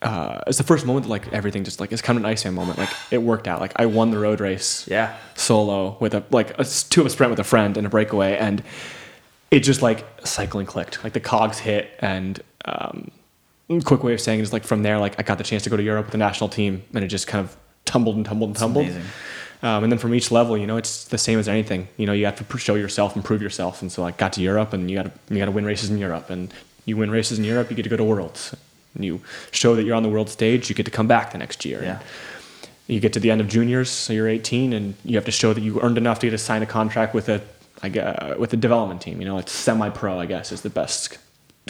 [0.00, 2.54] uh, it's the first moment that like everything just like it's kind of an Iceman
[2.54, 2.78] moment.
[2.78, 3.60] Like it worked out.
[3.60, 5.14] Like I won the road race Yeah.
[5.34, 8.36] solo with a like a, two of a sprint with a friend and a breakaway,
[8.38, 8.62] and
[9.50, 11.04] it just like cycling clicked.
[11.04, 13.10] Like the cogs hit, and um,
[13.84, 15.70] quick way of saying it is like from there, like I got the chance to
[15.70, 18.48] go to Europe with the national team, and it just kind of tumbled and tumbled
[18.50, 18.86] and tumbled.
[19.64, 21.88] Um, and then from each level, you know, it's the same as anything.
[21.96, 23.80] You know, you have to show yourself and prove yourself.
[23.80, 25.88] And so I got to Europe, and you got to you got to win races
[25.88, 26.52] in Europe, and
[26.84, 28.54] you win races in Europe, you get to go to Worlds.
[28.94, 31.38] And you show that you're on the world stage, you get to come back the
[31.38, 31.82] next year.
[31.82, 31.98] Yeah.
[32.86, 35.54] You get to the end of juniors, so you're 18, and you have to show
[35.54, 37.40] that you earned enough to get to sign a contract with a,
[37.82, 39.20] like uh, with a development team.
[39.20, 41.16] You know, it's semi-pro, I guess, is the best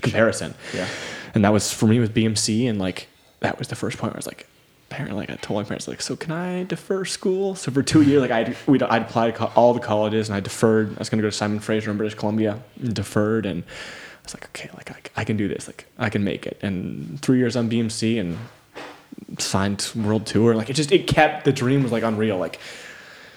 [0.03, 0.55] comparison.
[0.75, 0.89] Yeah.
[1.35, 3.07] And that was for me with BMC, and like
[3.41, 4.49] that was the first point where I was like,
[4.90, 7.55] apparently, like I told my parents, like, so can I defer school?
[7.55, 10.40] So for two years, like I we I'd applied to all the colleges, and I
[10.40, 10.90] deferred.
[10.97, 14.35] I was to go to Simon Fraser in British Columbia, and deferred, and I was
[14.35, 16.59] like, okay, like I, I can do this, like I can make it.
[16.62, 18.38] And three years on BMC, and
[19.38, 20.55] signed world tour.
[20.55, 22.38] Like it just it kept the dream was like unreal.
[22.38, 22.59] Like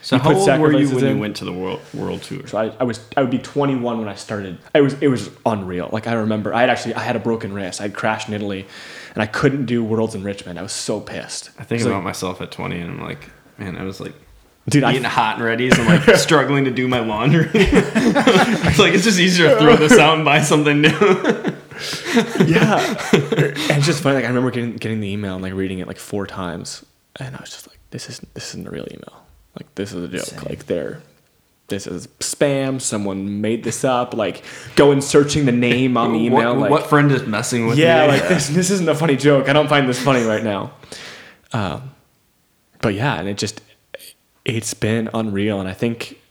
[0.01, 1.15] So how old were you when in.
[1.15, 2.47] you went to the world world tour?
[2.47, 4.57] so I, I was I would be 21 when I started.
[4.73, 5.89] It was it was unreal.
[5.91, 7.81] Like I remember I had actually I had a broken wrist.
[7.81, 8.65] I had crashed in Italy,
[9.13, 10.59] and I couldn't do worlds in Richmond.
[10.59, 11.49] I was so pissed.
[11.59, 14.13] I think about like, myself at 20, and I'm like, man, I was like
[14.69, 14.83] dude.
[14.83, 17.49] I'm eating I, hot and ready's and like struggling to do my laundry.
[17.53, 20.89] it's like it's just easier to throw this out and buy something new.
[22.45, 22.79] yeah,
[23.13, 24.15] and it's just funny.
[24.15, 26.85] Like I remember getting getting the email and like reading it like four times,
[27.17, 29.26] and I was just like, this is this isn't a real email.
[29.57, 30.25] Like this is a joke.
[30.25, 30.43] Same.
[30.43, 31.01] Like they're.
[31.67, 32.79] This is spam.
[32.79, 34.13] Someone made this up.
[34.13, 34.41] Like,
[34.77, 36.53] go and searching the name on the email.
[36.53, 38.13] what, like, what friend is messing with yeah, me?
[38.13, 39.49] like this, this isn't a funny joke.
[39.49, 40.71] I don't find this funny right now.
[41.51, 41.91] Um,
[42.81, 43.61] but yeah, and it just
[44.45, 46.21] it's been unreal, and I think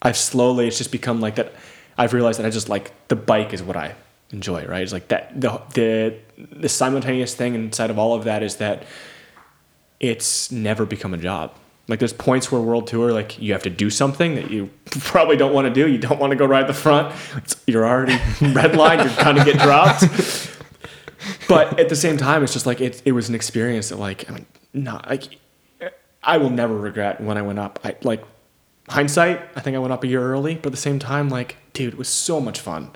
[0.00, 1.52] I've slowly it's just become like that.
[1.98, 3.96] I've realized that I just like the bike is what I
[4.30, 4.64] enjoy.
[4.64, 4.82] Right?
[4.82, 8.84] It's like that the the the simultaneous thing inside of all of that is that
[10.00, 11.52] it's never become a job.
[11.88, 14.70] Like there's points where world tour, like you have to do something that you
[15.00, 15.90] probably don't want to do.
[15.90, 17.14] You don't want to go ride the front.
[17.36, 19.04] It's, you're already redlined.
[19.04, 20.04] You're kind of get dropped.
[21.48, 23.02] But at the same time, it's just like it.
[23.04, 25.38] It was an experience that, like, I mean, not like
[26.22, 27.80] I will never regret when I went up.
[27.84, 28.22] I like
[28.88, 29.40] hindsight.
[29.56, 31.94] I think I went up a year early, but at the same time, like, dude,
[31.94, 32.90] it was so much fun.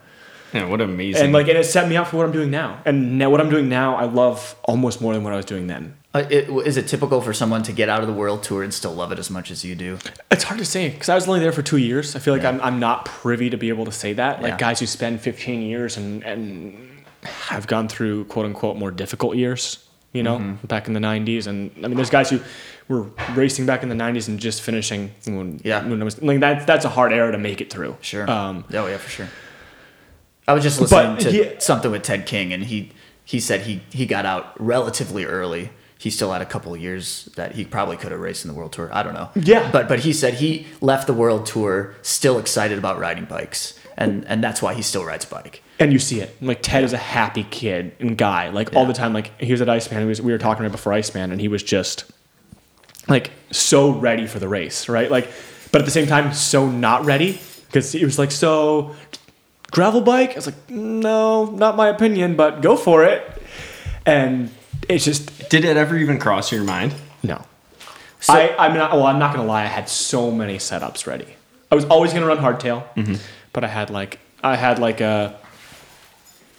[0.53, 1.25] Yeah, what amazing.
[1.25, 2.83] And like, and it set me up for what I'm doing now.
[2.85, 5.67] And now what I'm doing now, I love almost more than what I was doing
[5.67, 5.97] then.
[6.15, 8.75] Uh, it, is it typical for someone to get out of the world tour and
[8.75, 9.99] still love it as much as you do?
[10.31, 12.15] It's hard to say because I was only there for two years.
[12.15, 14.43] I feel like I'm, I'm not privy to be able to say that.
[14.43, 14.57] Like Yeah.
[14.59, 16.77] guys who spend 15 years and, and
[17.23, 21.47] have gone through quote unquote more difficult years, you know, back in the 90s.
[21.47, 22.41] And I mean, there's guys who
[22.89, 25.13] were racing back in the '90s and just finishing.
[25.25, 25.83] When, Yeah.
[25.89, 27.97] when I was like that's that's a hard era to make it through.
[28.03, 28.29] Sure.
[28.31, 29.29] Um, oh yeah, for sure.
[30.47, 32.91] I was just listening But to he- something with Ted King, and he
[33.25, 35.71] he said he he got out relatively early.
[36.03, 38.55] He still had a couple of years that he probably could have raced in the
[38.55, 38.91] world tour.
[38.93, 39.31] I don't know.
[39.37, 39.71] Yeah.
[39.71, 44.25] But but he said he left the world tour still excited about riding bikes, and
[44.27, 45.63] and that's why he still rides a bike.
[45.79, 46.37] and you see it.
[46.43, 48.49] Like Ted is a happy kid and guy.
[48.49, 49.13] Like all the time.
[49.13, 50.05] Like he was at Iceman.
[50.09, 52.11] Was, we were talking right before Iceman, and he was just
[53.09, 55.09] like so ready for the race, right?
[55.09, 55.29] Like,
[55.71, 58.95] but at the same time, so not ready because he was like, so
[59.71, 60.33] gravel bike.
[60.33, 63.43] I was like, no, not my opinion, but go for it.
[64.05, 64.51] And
[64.89, 66.95] it's just Did it ever even cross your mind?
[67.23, 67.45] no.
[68.29, 68.93] I, I'm not.
[68.93, 69.63] Well, I'm not gonna lie.
[69.63, 71.27] I had so many setups ready.
[71.73, 73.15] I was always gonna run hardtail, mm-hmm.
[73.53, 75.37] but I had like I had like a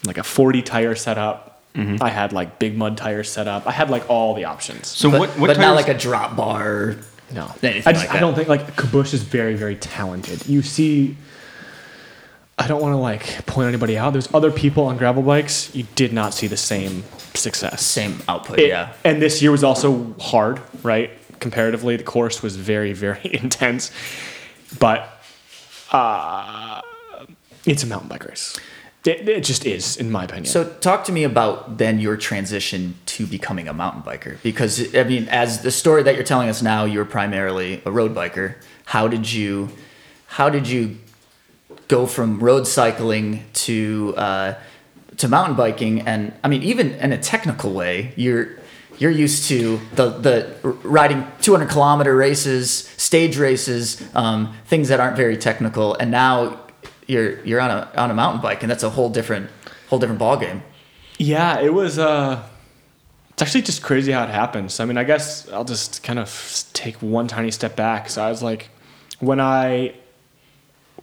[0.06, 1.62] like a 40 tire setup.
[1.74, 2.02] Mm-hmm.
[2.02, 3.66] I had like big mud tires set up.
[3.66, 4.88] I had like all the options.
[4.88, 5.30] So But, what?
[5.38, 6.96] What but not like a drop bar.
[7.32, 10.46] No, Anything I, just, like I don't think like Kabush is very very talented.
[10.46, 11.16] You see,
[12.58, 14.12] I don't want to like point anybody out.
[14.12, 15.74] There's other people on gravel bikes.
[15.74, 17.02] You did not see the same
[17.34, 17.84] success.
[17.84, 18.58] Same output.
[18.60, 18.92] It- yeah.
[19.04, 21.10] And this year was also hard, right?
[21.40, 23.90] Comparatively, the course was very, very intense.
[24.78, 25.08] But
[25.92, 26.80] uh,
[27.66, 28.58] it's a mountain bike race.
[29.04, 30.46] It, it just is, in my opinion.
[30.46, 35.04] So talk to me about then your transition to becoming a mountain biker because I
[35.04, 38.54] mean as the story that you're telling us now you were primarily a road biker.
[38.86, 39.68] How did you
[40.26, 40.96] how did you
[41.88, 44.54] go from road cycling to uh,
[45.16, 48.56] to mountain biking and I mean even in a technical way you're
[48.98, 55.16] you're used to the the riding 200 kilometer races, stage races, um, things that aren't
[55.16, 56.60] very technical, and now
[57.06, 59.50] you're you're on a on a mountain bike, and that's a whole different
[59.88, 60.62] whole different ball game.
[61.18, 61.98] Yeah, it was.
[61.98, 62.42] Uh,
[63.30, 64.78] it's actually just crazy how it happens.
[64.78, 68.08] I mean, I guess I'll just kind of take one tiny step back.
[68.08, 68.68] So I was like,
[69.18, 69.94] when I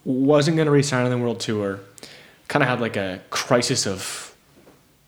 [0.03, 1.79] wasn't going to resign on the world tour,
[2.47, 4.35] kind of had like a crisis of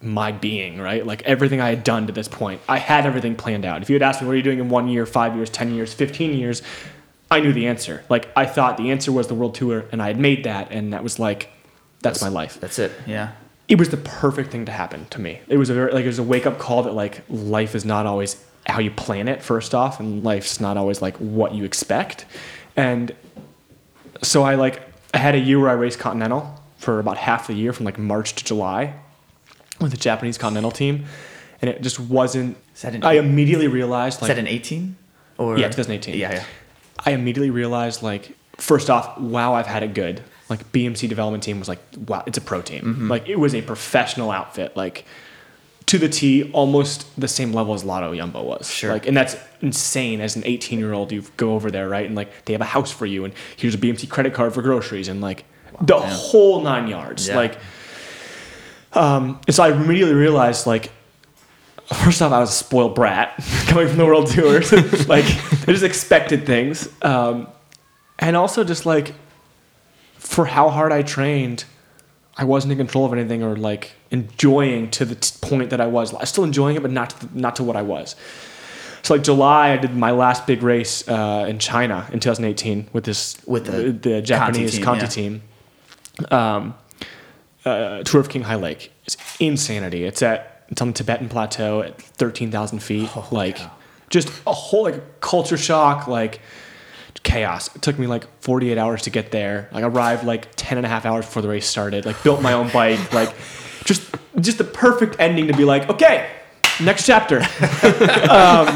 [0.01, 1.05] my being, right?
[1.05, 3.81] Like everything I had done to this point, I had everything planned out.
[3.81, 5.73] If you had asked me, what are you doing in one year, five years, 10
[5.73, 6.61] years, 15 years,
[7.31, 8.03] I knew the answer.
[8.09, 10.93] Like I thought the answer was the world tour, and I had made that, and
[10.93, 11.49] that was like,
[12.01, 12.91] that's my life That's it.
[13.07, 13.31] Yeah.
[13.69, 15.39] it was the perfect thing to happen to me.
[15.47, 17.85] It was a very like it was a wake up call that like life is
[17.85, 21.63] not always how you plan it first off, and life's not always like what you
[21.63, 22.25] expect.
[22.75, 23.15] And
[24.23, 24.81] so I like
[25.13, 27.99] I had a year where I raced Continental for about half the year from like
[27.99, 28.95] March to July
[29.79, 31.05] with the Japanese Continental team,
[31.61, 32.57] and it just wasn't.
[32.75, 34.95] Is I immediately realized Is like that an 18?
[35.37, 36.15] Or yeah, 2018.
[36.15, 36.43] Yeah, yeah.
[37.05, 40.21] I immediately realized like first off, wow, I've had it good.
[40.49, 42.83] Like BMC development team was like, wow, it's a pro team.
[42.83, 43.07] Mm-hmm.
[43.09, 45.05] Like it was a professional outfit, like
[45.87, 48.69] to the T, almost the same level as Lotto Jumbo was.
[48.69, 48.91] Sure.
[48.91, 50.21] Like, and that's insane.
[50.21, 52.05] As an 18 year old, you go over there, right?
[52.05, 54.61] And like they have a house for you, and here's a BMC credit card for
[54.61, 55.45] groceries, and like
[55.81, 56.09] the man.
[56.11, 57.27] whole nine yards.
[57.27, 57.35] Yeah.
[57.35, 57.57] Like,
[58.93, 60.91] um, and so I immediately realized like
[61.87, 63.35] first off, I was a spoiled brat
[63.67, 64.71] coming from the world tours.
[65.07, 66.89] like, I just expected things.
[67.01, 67.47] Um,
[68.19, 69.13] and also, just like,
[70.17, 71.65] for how hard I trained,
[72.35, 75.85] I wasn't in control of anything or like enjoying to the t- point that I
[75.87, 76.13] was.
[76.13, 78.15] I was still enjoying it, but not to, the, not to what I was.
[79.03, 83.03] So, like, July, I did my last big race uh, in China in 2018 with
[83.03, 85.09] this, With the the Japanese team, Conti yeah.
[85.09, 85.41] team.
[86.31, 86.75] Um,
[87.65, 88.91] uh, Tour of Qinghai Lake.
[89.05, 90.05] It's insanity.
[90.05, 93.09] It's at it's on the Tibetan plateau at thirteen thousand feet.
[93.31, 93.59] like
[94.09, 96.39] just a whole like culture shock, like
[97.21, 97.73] chaos.
[97.75, 99.69] It took me like forty eight hours to get there.
[99.71, 102.05] Like I arrived like 10 and a half hours before the race started.
[102.05, 103.13] Like built my own bike.
[103.13, 103.33] Like
[103.83, 104.03] just
[104.39, 106.29] just the perfect ending to be like, okay,
[106.81, 107.37] next chapter.
[108.29, 108.67] um,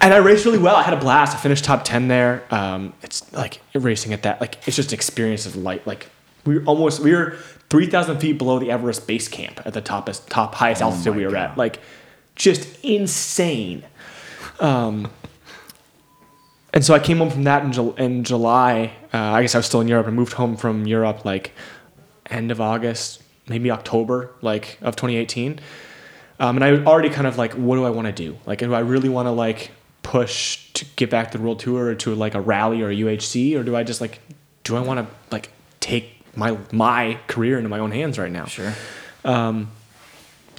[0.00, 0.76] and I raced really well.
[0.76, 1.36] I had a blast.
[1.36, 2.42] I finished top ten there.
[2.50, 4.40] Um, it's like racing at that.
[4.40, 5.86] Like it's just an experience of light.
[5.86, 6.08] Like
[6.44, 7.36] we were almost we were
[7.68, 11.16] three thousand feet below the Everest base camp at the top top highest altitude my
[11.18, 11.50] we were God.
[11.50, 11.58] at.
[11.58, 11.80] Like
[12.36, 13.84] just insane.
[14.60, 15.10] Um,
[16.76, 18.92] and so I came home from that in, in July.
[19.12, 20.06] Uh, I guess I was still in Europe.
[20.06, 21.52] I moved home from Europe like
[22.28, 25.58] end of August, maybe October, like of 2018.
[26.38, 28.36] Um, and I already kind of like, what do I want to do?
[28.44, 29.70] Like, do I really want to like
[30.02, 32.94] push to get back to the world tour or to like a rally or a
[32.94, 34.20] UHC, or do I just like,
[34.62, 35.48] do I want to like
[35.80, 38.44] take my my career into my own hands right now?
[38.44, 38.74] Sure.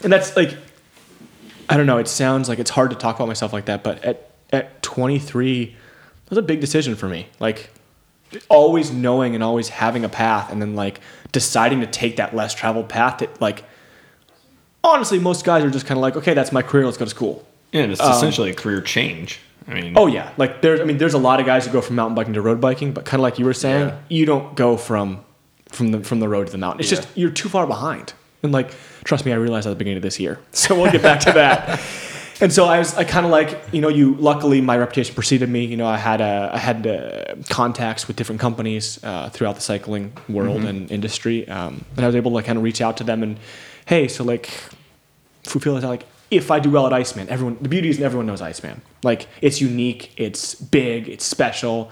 [0.03, 0.55] and that's like
[1.69, 4.03] i don't know it sounds like it's hard to talk about myself like that but
[4.03, 5.75] at at 23 it
[6.29, 7.69] was a big decision for me like
[8.49, 10.99] always knowing and always having a path and then like
[11.31, 13.63] deciding to take that less traveled path that like
[14.83, 17.11] honestly most guys are just kind of like okay that's my career let's go to
[17.11, 19.39] school Yeah, and it's um, essentially a career change.
[19.69, 21.81] I mean, Oh yeah, like there's I mean there's a lot of guys who go
[21.81, 23.99] from mountain biking to road biking, but kind of like you were saying, Yeah.
[24.07, 25.25] you don't go from
[25.69, 26.79] from the from the road to the mountain.
[26.79, 26.97] It's Yeah.
[26.99, 28.13] just you're too far behind.
[28.43, 30.39] And like trust me, I realized at the beginning of this year.
[30.53, 31.81] So we'll get back to that.
[32.39, 35.49] And so I was I kind of like you know you luckily my reputation preceded
[35.49, 35.65] me.
[35.65, 39.61] You know I had uh, I had uh, contacts with different companies uh, throughout the
[39.61, 42.97] cycling world and industry, um, and I was able to like, kind of reach out
[42.97, 43.39] to them and
[43.85, 44.49] hey, so like
[45.45, 47.99] if we feel that like if I do well at Iceman, everyone the beauty is
[48.01, 48.81] everyone knows Iceman.
[49.03, 51.89] Like it's unique, it's big, it's special,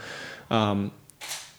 [0.51, 0.91] um,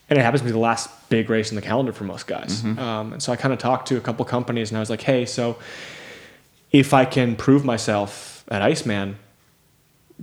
[0.08, 2.62] and it happens to be the last big race in the calendar for most guys.
[2.78, 5.02] Um, and so I kind of talked to a couple companies, and I was like,
[5.02, 5.56] hey, so
[6.70, 9.16] if I can prove myself at Iceman,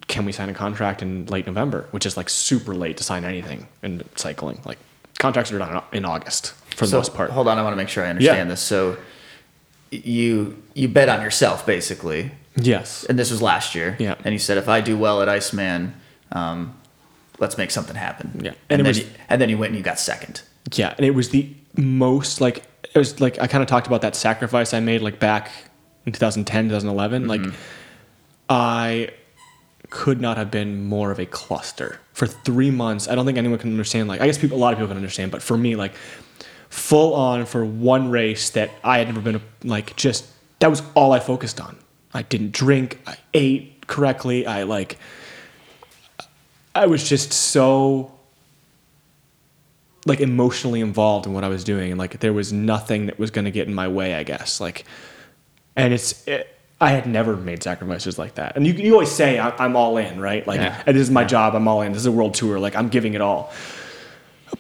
[0.08, 1.88] can we sign a contract in late November?
[1.92, 4.60] Which is like super late to sign anything in cycling.
[4.66, 4.78] Like
[5.20, 7.30] contracts are done in August for the so most part.
[7.32, 8.54] hold on, I want to make sure I understand Yeah.
[8.54, 8.62] this.
[8.62, 8.98] So
[9.92, 13.04] you you bet on yourself basically, Yes.
[13.08, 13.96] and this was last year.
[14.00, 14.16] Yeah.
[14.24, 15.94] And you said if I do well at Iceman,
[16.32, 16.76] um,
[17.40, 18.32] let's make something happen.
[18.44, 18.52] Yeah.
[18.52, 20.42] And, And it then was- you, and then you went and you got second.
[20.74, 24.02] Yeah, and it was the most like it was like I kind of talked about
[24.02, 25.52] that sacrifice I made like back
[26.06, 27.28] in 2010, 2011.
[27.28, 27.42] Like
[28.54, 29.10] I
[29.90, 33.08] could not have been more of a cluster for three months.
[33.08, 34.08] I don't think anyone can understand.
[34.08, 35.96] Like I guess people, a lot of people can understand, but for me, like
[36.70, 40.28] full on for one race that I had never been like just
[40.60, 41.80] that was all I focused on.
[42.14, 43.00] I didn't drink.
[43.08, 44.46] I ate correctly.
[44.46, 45.00] I like.
[46.76, 48.12] I was just so
[50.06, 53.32] like emotionally involved in what I was doing, and like there was nothing that was
[53.32, 54.14] going to get in my way.
[54.14, 54.86] I guess like,
[55.76, 56.53] and it's it,
[56.84, 58.56] I had never made sacrifices like that.
[58.56, 60.46] And you you always say I'm all in, right?
[60.46, 60.84] Like Yeah.
[60.86, 61.56] this is my job.
[61.56, 61.92] I'm all in.
[61.94, 62.60] This is a world tour.
[62.60, 63.52] Like I'm giving it all.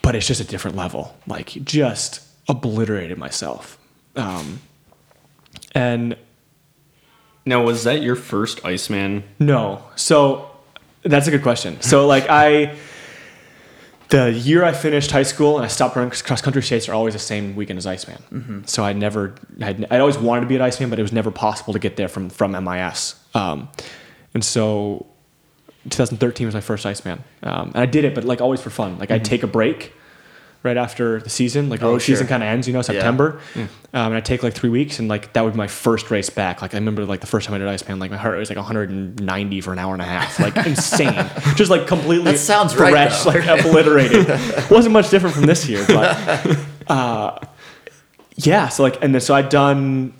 [0.01, 1.15] But it's just a different level.
[1.27, 3.77] Like just obliterated myself.
[4.15, 4.59] Um,
[5.75, 6.17] and
[7.45, 9.23] now was that your first Iceman?
[9.39, 9.83] no.
[9.95, 10.49] So
[11.03, 11.81] that's a good question.
[11.81, 12.75] So like I
[14.13, 16.93] the year I finished high school and I stopped running because cross country states are
[16.93, 18.21] always the same weekend as Iceman.
[18.67, 21.31] So I never had I always wanted to be at Iceman, but it was never
[21.31, 23.15] possible to get there from from MIS.
[23.33, 23.69] Um,
[24.35, 25.07] and so
[25.89, 28.99] 2013 was my first Iceman, um, and I did it, but like always for fun.
[28.99, 29.93] Like I'd take a break
[30.63, 32.29] right after the season, like Oh, road season sure.
[32.29, 33.39] kind of ends, you know, September.
[33.55, 36.29] Um, and I take like three weeks, and like that would be my first race
[36.29, 36.61] back.
[36.61, 38.57] Like I remember like the first time I did Iceman, like my heart was like
[38.57, 41.13] 190 for an hour and a half, like insane,
[41.55, 43.31] just like completely That sounds fresh, though.
[43.31, 44.27] like obliterated.
[44.71, 47.39] wasn't much different from this year, but uh,
[48.35, 48.69] yeah.
[48.69, 50.13] So like, and then so I'd done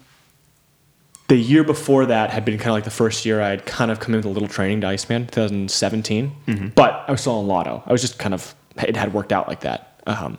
[1.30, 4.00] the year before that had been kind of like the first year I'd kind of
[4.02, 6.72] come in with a little training to Iceman, 2017.
[6.76, 7.82] But I was still on Lotto.
[7.86, 9.93] I was just kind of it had worked out like that.
[10.06, 10.38] Um,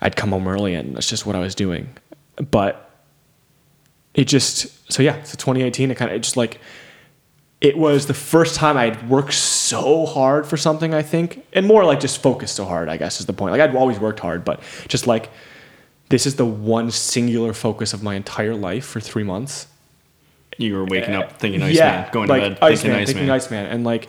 [0.00, 1.90] I'd come home early, and that's just what I was doing.
[2.50, 2.90] But
[4.14, 5.22] it just so yeah.
[5.22, 6.60] So 2018, it kind of it just like
[7.60, 10.94] it was the first time I'd worked so hard for something.
[10.94, 12.88] I think, and more like just focused so hard.
[12.88, 13.52] I guess is the point.
[13.52, 15.30] Like I'd always worked hard, but just like
[16.10, 19.66] this is the one singular focus of my entire life for three months.
[20.58, 23.06] You were waking up thinking Iceman, going to like bed Iceman, thinking Iceman.
[23.06, 24.08] thinking Iceman, and like,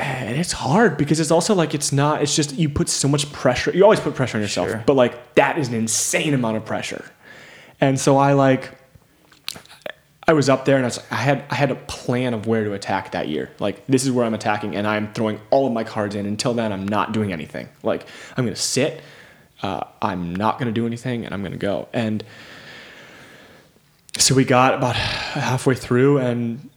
[0.00, 2.22] and it's hard because it's also like it's not.
[2.22, 3.70] It's just you put so much pressure.
[3.72, 4.82] You always put pressure on yourself, Sure.
[4.86, 7.04] but like that is an insane amount of pressure.
[7.80, 8.70] And so I like,
[10.28, 12.64] I was up there and I, was, I had I had a plan of where
[12.64, 13.50] to attack that year.
[13.58, 16.24] Like this is where I'm attacking, and I'm throwing all of my cards in.
[16.26, 17.68] Until then, I'm not doing anything.
[17.82, 19.02] Like I'm gonna sit.
[19.62, 21.88] Uh, I'm not gonna do anything, and I'm gonna go.
[21.92, 22.24] And
[24.18, 26.68] so we got about halfway through and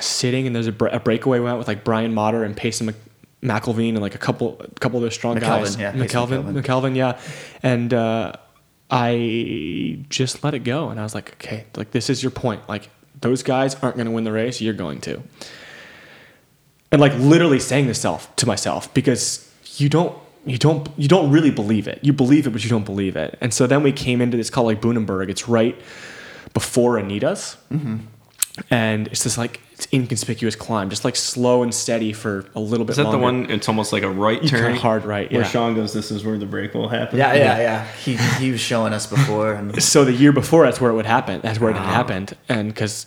[0.00, 2.96] sitting and there's a, br- a breakaway went with like Brian Matter and Payson Mc-
[3.42, 5.76] McElveen and like a couple a couple of those strong McKelvin, guys.
[5.76, 6.62] yeah, McKelvin, McKelvin.
[6.62, 7.20] McKelvin, yeah.
[7.62, 8.32] And uh,
[8.90, 12.66] I just let it go and I was like, okay, like this is your point.
[12.68, 12.88] Like
[13.20, 15.22] those guys aren't going to win the race, you're going to.
[16.92, 20.16] And like literally saying this self to myself because you don't
[20.46, 21.98] you don't you don't really believe it.
[22.02, 23.36] You believe it, but you don't believe it.
[23.40, 25.28] And so then we came into this called like Boonenberg.
[25.28, 25.76] It's right
[26.52, 27.56] before Anita's.
[28.70, 32.86] And it's this like it's inconspicuous climb, just like slow and steady for a little
[32.86, 32.92] bit.
[32.92, 33.50] Is that the one?
[33.50, 34.62] It's almost like a right You turn.
[34.62, 35.44] kinda hard right, Where.
[35.44, 37.18] Sean goes, this is where the break will happen.
[37.18, 37.86] Yeah, yeah, yeah.
[38.04, 41.06] He he was showing us before, and So the year before, that's where it would
[41.06, 41.40] happen.
[41.42, 41.80] That's where it Ah.
[41.84, 43.06] had happened, and because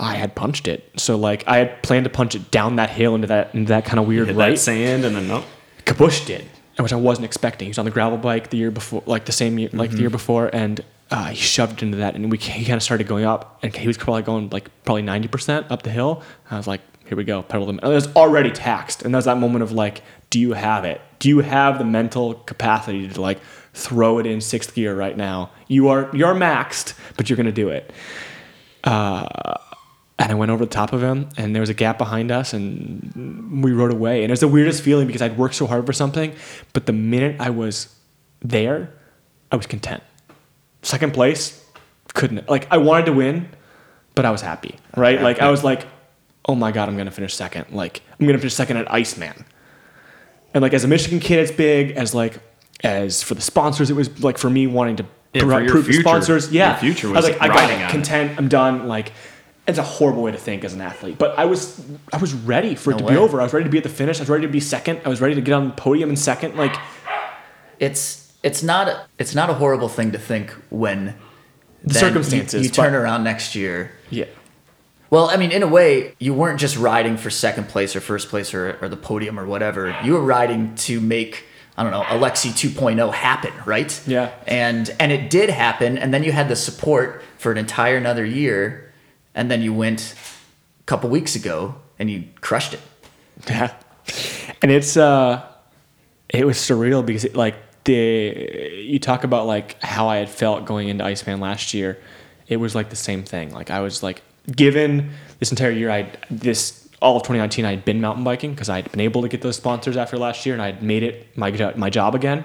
[0.00, 3.14] I had punched it, so like I had planned to punch it down that hill
[3.14, 4.50] into that into that kind of weird Hit right.
[4.52, 5.44] that sand and then nope.
[5.84, 6.46] Kabush did,
[6.78, 7.66] which I wasn't expecting.
[7.66, 9.98] He was on the gravel bike the year before, like the same year, like the
[9.98, 10.80] year before, and
[11.10, 13.86] uh, he shoved into that, and we he kind of started going up, and he
[13.86, 16.22] was probably going like probably ninety percent up the hill.
[16.50, 17.78] I was like, here we go, pedal them.
[17.82, 21.00] And it was already taxed, and there's that moment of like, do you have it?
[21.18, 23.40] Do you have the mental capacity to like
[23.72, 25.50] throw it in sixth gear right now?
[25.68, 27.92] You are you are maxed, but you're gonna do it.
[28.82, 29.54] Uh,
[30.18, 32.52] and I went over the top of him, and there was a gap behind us,
[32.52, 34.22] and we rode away.
[34.22, 36.34] And it was the weirdest feeling because I'd worked so hard for something,
[36.72, 37.94] but the minute I was
[38.40, 38.92] there,
[39.52, 40.02] I was content.
[40.86, 41.62] Second place,
[42.14, 43.48] couldn't like I wanted to win,
[44.14, 45.20] but I was happy, right?
[45.20, 45.84] Like I was like,
[46.48, 47.66] oh my god, I'm gonna finish second.
[47.72, 49.44] Like I'm gonna finish second at Iceman.
[50.54, 51.90] And like as a Michigan kid, it's big.
[51.96, 52.38] As like
[52.84, 55.92] as for the sponsors, it was like for me wanting to Yeah, pro- prove the
[55.92, 56.00] future.
[56.02, 56.52] sponsors.
[56.52, 57.90] Yeah, Your future I was was like, I got it.
[57.90, 58.38] content.
[58.38, 58.86] I'm done.
[58.86, 59.12] Like
[59.66, 62.76] it's a horrible way to think as an athlete, but I was I was ready
[62.76, 63.12] for it No to way.
[63.14, 63.40] be over.
[63.40, 64.18] I was ready to be at the finish.
[64.18, 65.00] I was ready to be second.
[65.04, 66.56] I was ready to get on the podium in second.
[66.56, 66.76] Like
[67.80, 71.14] it's it's not a, it's not a horrible thing to think when
[71.84, 73.90] The circumstances, you, you turn but- around next year.
[74.10, 74.26] yeah,
[75.10, 78.28] Well, I mean, in a way, you weren't just riding for second place or first
[78.28, 79.82] place or, or the podium or whatever.
[80.04, 81.44] You were riding to make
[81.78, 83.92] I don't know Alexey 2.0 happen, right?
[84.06, 84.30] Yeah.
[84.46, 88.24] And and it did happen, and then you had the support for an entire another
[88.24, 88.94] year,
[89.34, 90.14] and then you went
[90.80, 92.80] a couple weeks ago and you crushed it.
[93.46, 93.74] Yeah.
[94.62, 95.42] And it's uh
[96.30, 97.56] it was surreal because it like
[97.86, 101.98] the you talk about like how I had felt going into Iceman last year.
[102.48, 103.52] It was like the same thing.
[103.52, 104.22] Like I was like
[104.54, 105.10] given
[105.40, 108.76] this entire year I this all of 2019 I had been mountain biking because I
[108.76, 111.36] had been able to get those sponsors after last year and I had made it
[111.36, 112.44] my my job again.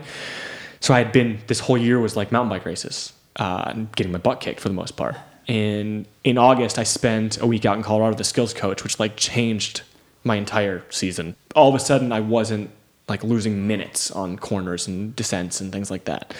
[0.79, 4.11] So I had been this whole year was like mountain bike races, uh, and getting
[4.11, 5.15] my butt kicked for the most part.
[5.47, 9.15] And in August, I spent a week out in Colorado, the skills coach, which like
[9.15, 9.81] changed
[10.23, 11.35] my entire season.
[11.55, 12.71] All of a sudden, I wasn't
[13.07, 16.33] like losing minutes on corners and descents and things like that.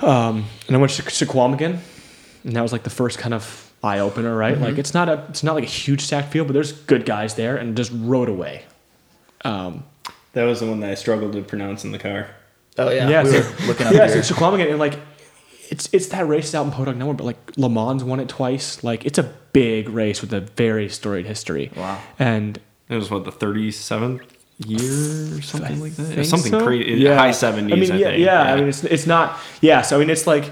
[0.00, 1.78] Um, and I went to Chequamegon,
[2.44, 4.58] and that was like the first kind of eye opener, right?
[4.58, 7.34] Like it's not a it's not like a huge stacked field, but there's good guys
[7.34, 8.64] there, and just rode away.
[9.44, 9.84] Um,
[10.32, 12.28] That was the one that I struggled to pronounce in the car.
[12.78, 14.22] Oh yeah, yeah, we so, were looking up yeah, here.
[14.22, 14.98] so Chequamegon, and like
[15.70, 18.82] it's it's that race out in Podunk nowhere, but like LeMond won it twice.
[18.82, 21.70] Like it's a big race with a very storied history.
[21.76, 22.00] Wow.
[22.18, 24.22] And It was what the thirty seventh
[24.66, 26.10] year or something like that.
[26.10, 26.64] It think something so?
[26.64, 27.06] crazy.
[27.06, 27.72] High seventies.
[27.72, 28.24] I mean, yeah, think.
[28.24, 29.38] yeah, I mean, it's it's not.
[29.60, 30.50] Yeah, so I mean, it's like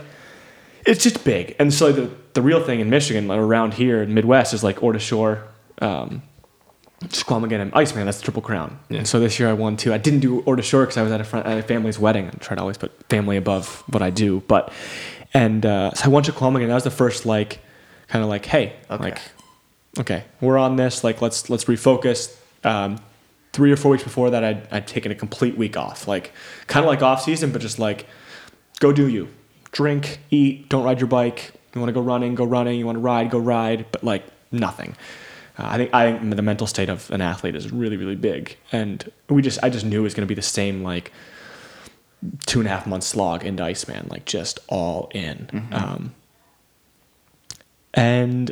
[0.86, 4.14] it's just big, and so the the real thing in Michigan, like around here in
[4.14, 5.44] Midwest, is like Ore to Shore,
[5.80, 6.22] um,
[7.04, 8.06] Chequamegon, and Iceman.
[8.06, 8.78] That's the Triple Crown.
[8.88, 8.98] Yeah.
[8.98, 9.92] And so this year I won two.
[9.92, 11.98] I didn't do Ore to Shore because I was at a, friend, at a family's
[11.98, 12.26] wedding.
[12.28, 14.72] I try to always put family above what I do, but
[15.34, 16.68] and uh, so I won Chequamegon.
[16.68, 17.60] That was the first like
[18.08, 19.02] kind of like, hey, Okay.
[19.02, 19.18] like
[19.98, 21.04] okay, we're on this.
[21.04, 22.34] Like, let's let's refocus.
[22.64, 22.98] Um,
[23.52, 26.32] three or four weeks before that, I'd, I'd taken a complete week off, like
[26.66, 28.06] kind of like off season, but just like
[28.80, 29.28] go do you,
[29.72, 31.52] drink, eat, don't ride your bike.
[31.74, 32.78] You want to go running, go running.
[32.78, 34.96] You want to ride, go ride, but like nothing.
[35.58, 38.56] Uh, I think I think the mental state of an athlete is really really big,
[38.72, 41.12] and we just I just knew it was going to be the same like
[42.46, 45.68] two and a half month slog into Iceman, like just all in.
[45.72, 46.14] Um,
[47.94, 48.50] and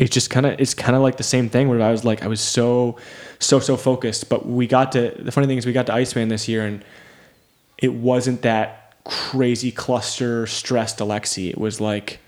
[0.00, 2.22] it's just kind of it's kind of like the same thing where I was like
[2.22, 2.96] I was so
[3.38, 6.28] so so focused, but we got to the funny thing is we got to Iceman
[6.28, 6.82] this year and
[7.76, 11.50] it wasn't that crazy cluster stressed Alexey.
[11.50, 12.18] It was like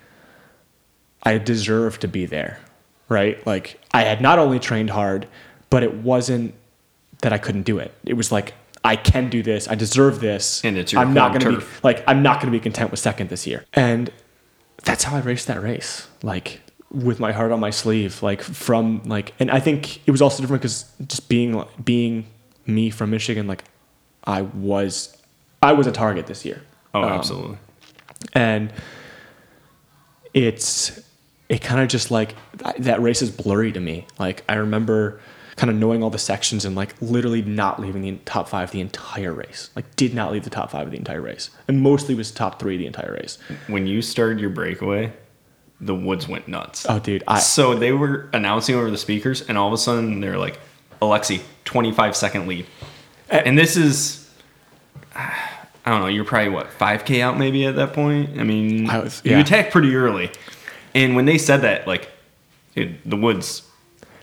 [1.23, 2.61] I deserved to be there,
[3.09, 3.45] right?
[3.47, 5.27] Like I had not only trained hard,
[5.71, 6.55] but it wasn't
[7.23, 7.95] that I couldn't do it.
[8.05, 8.53] It was like
[8.85, 9.67] I can do this.
[9.67, 10.63] I deserve this.
[10.63, 12.91] And it's your I'm not going to be like I'm not going to be content
[12.91, 13.65] with second this year.
[13.73, 14.13] And
[14.85, 16.07] that's how I raced that race.
[16.23, 16.61] Like
[16.93, 20.43] with my heart on my sleeve, like from like, and I think it was also
[20.43, 22.27] different because just being being
[22.67, 23.65] me from Michigan, like
[24.25, 25.17] I was,
[25.63, 26.63] I was a target this year,
[26.95, 27.59] Oh, Um, absolutely.
[28.35, 28.73] and
[30.35, 31.01] it's
[31.49, 32.35] it kind of just like
[32.79, 34.07] that race is blurry to me.
[34.19, 35.21] Like I remember
[35.57, 38.81] kind of knowing all the sections and like literally not leaving the top five the
[38.81, 39.69] entire race.
[39.77, 42.59] Like did not leave the top five of the entire race, and mostly was top
[42.59, 43.39] three the entire race.
[43.67, 45.13] When you started your breakaway,
[45.83, 46.87] the woods went nuts.
[46.89, 50.21] Oh, dude, I So they were announcing over the speakers, and all of a sudden
[50.21, 50.59] they're like,
[51.03, 52.67] Alexey, 25 second lead.
[53.29, 53.43] Eh.
[53.45, 54.31] And this is,
[55.15, 55.35] I
[55.85, 58.39] don't know, you're probably what, 5K out maybe at that point?
[58.39, 59.41] I mean, I was- you yeah.
[59.41, 60.31] attacked pretty early.
[60.95, 62.09] And when they said that, like,
[62.77, 63.63] it, the woods,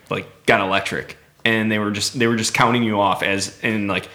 [0.10, 1.18] like, got electric.
[1.44, 4.08] And they were just, they were just counting you off as, and like,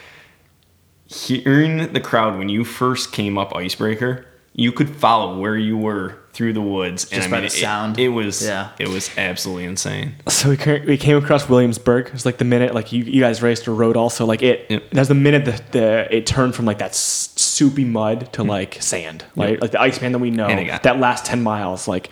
[1.05, 4.25] hearing the crowd when you first came up Icebreaker,
[4.57, 7.09] you could follow where you were through the woods.
[7.09, 7.99] Just by the it- sound.
[7.99, 8.69] It, was Yeah.
[8.79, 10.15] it was absolutely insane.
[10.29, 12.07] So we came, we came across Williamsburg.
[12.07, 14.65] It was like the minute like you, you guys raced a road also like it.
[14.69, 14.91] Yep.
[14.91, 18.49] That was the minute that the it turned from like that soupy mud to hmm.
[18.49, 20.47] like sand, like like the Iceman that we know.
[20.47, 22.09] Got- that last ten miles, like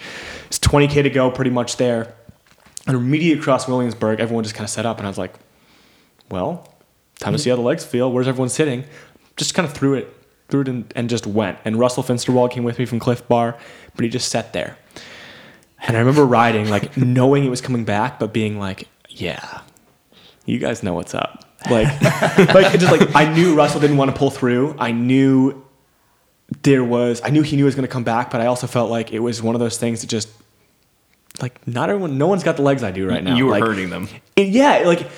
[0.48, 2.14] it's twenty k to go, pretty much there.
[2.86, 5.34] And immediately across Williamsburg, everyone just kind of set up, and I was like,
[6.30, 6.68] "Well,
[7.20, 7.42] time to hmm.
[7.42, 8.12] see how the legs feel.
[8.12, 8.84] Where's everyone sitting?"
[9.38, 10.14] Just kind of threw it,
[10.54, 11.58] threw it, in, and just went.
[11.66, 13.58] And Russell Finsterwald came with me from Clif Bar,
[13.96, 14.78] but he just sat there.
[15.88, 19.62] And I remember riding, like knowing it was coming back, but being like, yeah,
[20.46, 21.44] you guys know what's up.
[21.72, 21.88] Like,
[22.54, 24.76] like just like I knew Russell didn't want to pull through.
[24.78, 25.66] I knew
[26.62, 28.68] there was, I knew he knew he was going to come back, but I also
[28.68, 30.30] felt like it was one of those things that just,
[31.42, 33.36] like, not everyone, no one's got the legs I do right now.
[33.36, 34.08] You were Like, hurting them.
[34.36, 35.10] it- yeah, like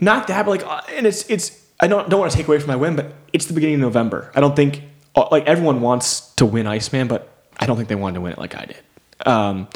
[0.00, 1.65] not that, but like, uh, and it's it's.
[1.78, 3.80] I don't don't want to take away from my win, but it's the beginning of
[3.80, 4.30] November.
[4.34, 4.82] I don't think
[5.14, 8.32] uh, like everyone wants to win Iceman, but I don't think they wanted to win
[8.32, 8.82] it like I did.
[9.24, 9.68] Um,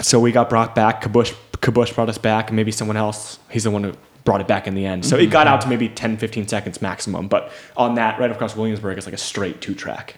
[0.00, 1.02] so we got brought back.
[1.02, 3.38] Kabush Kabush brought us back, and maybe someone else.
[3.50, 3.92] He's the one who
[4.24, 5.04] brought it back in the end.
[5.04, 7.28] So it got out to maybe 10, 15 seconds maximum.
[7.28, 10.16] But on that, right across Williamsburg, it's like a straight two track.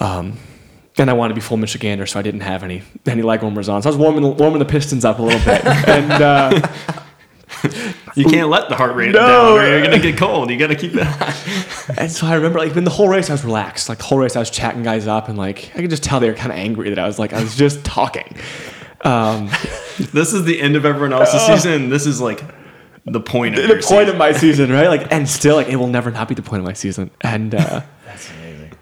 [0.00, 0.36] Um,
[0.98, 3.68] and I wanted to be full Michigander, so I didn't have any any leg warmers
[3.68, 3.82] on.
[3.82, 6.12] So I was warming warming the pistons up a little bit, and.
[6.12, 6.68] Uh,
[8.16, 9.18] You can't let the heart rate No.
[9.26, 10.50] down, or you're gonna get cold.
[10.50, 11.34] You gotta keep it high.
[11.98, 13.88] And so I remember, like, in the whole race, I was relaxed.
[13.90, 16.18] Like, the whole race, I was chatting guys up, and, like, I could just tell
[16.18, 18.36] they were kind of angry that I was, like, I was just talking.
[19.02, 19.50] Um,
[20.12, 21.88] This is the end of everyone else's season.
[21.88, 22.42] This is like
[23.04, 24.08] the point of the your point season.
[24.08, 24.88] of my season, right?
[24.88, 27.10] Like, and still, like, it will never not be the point of my season.
[27.20, 28.72] And, uh, That's amazing.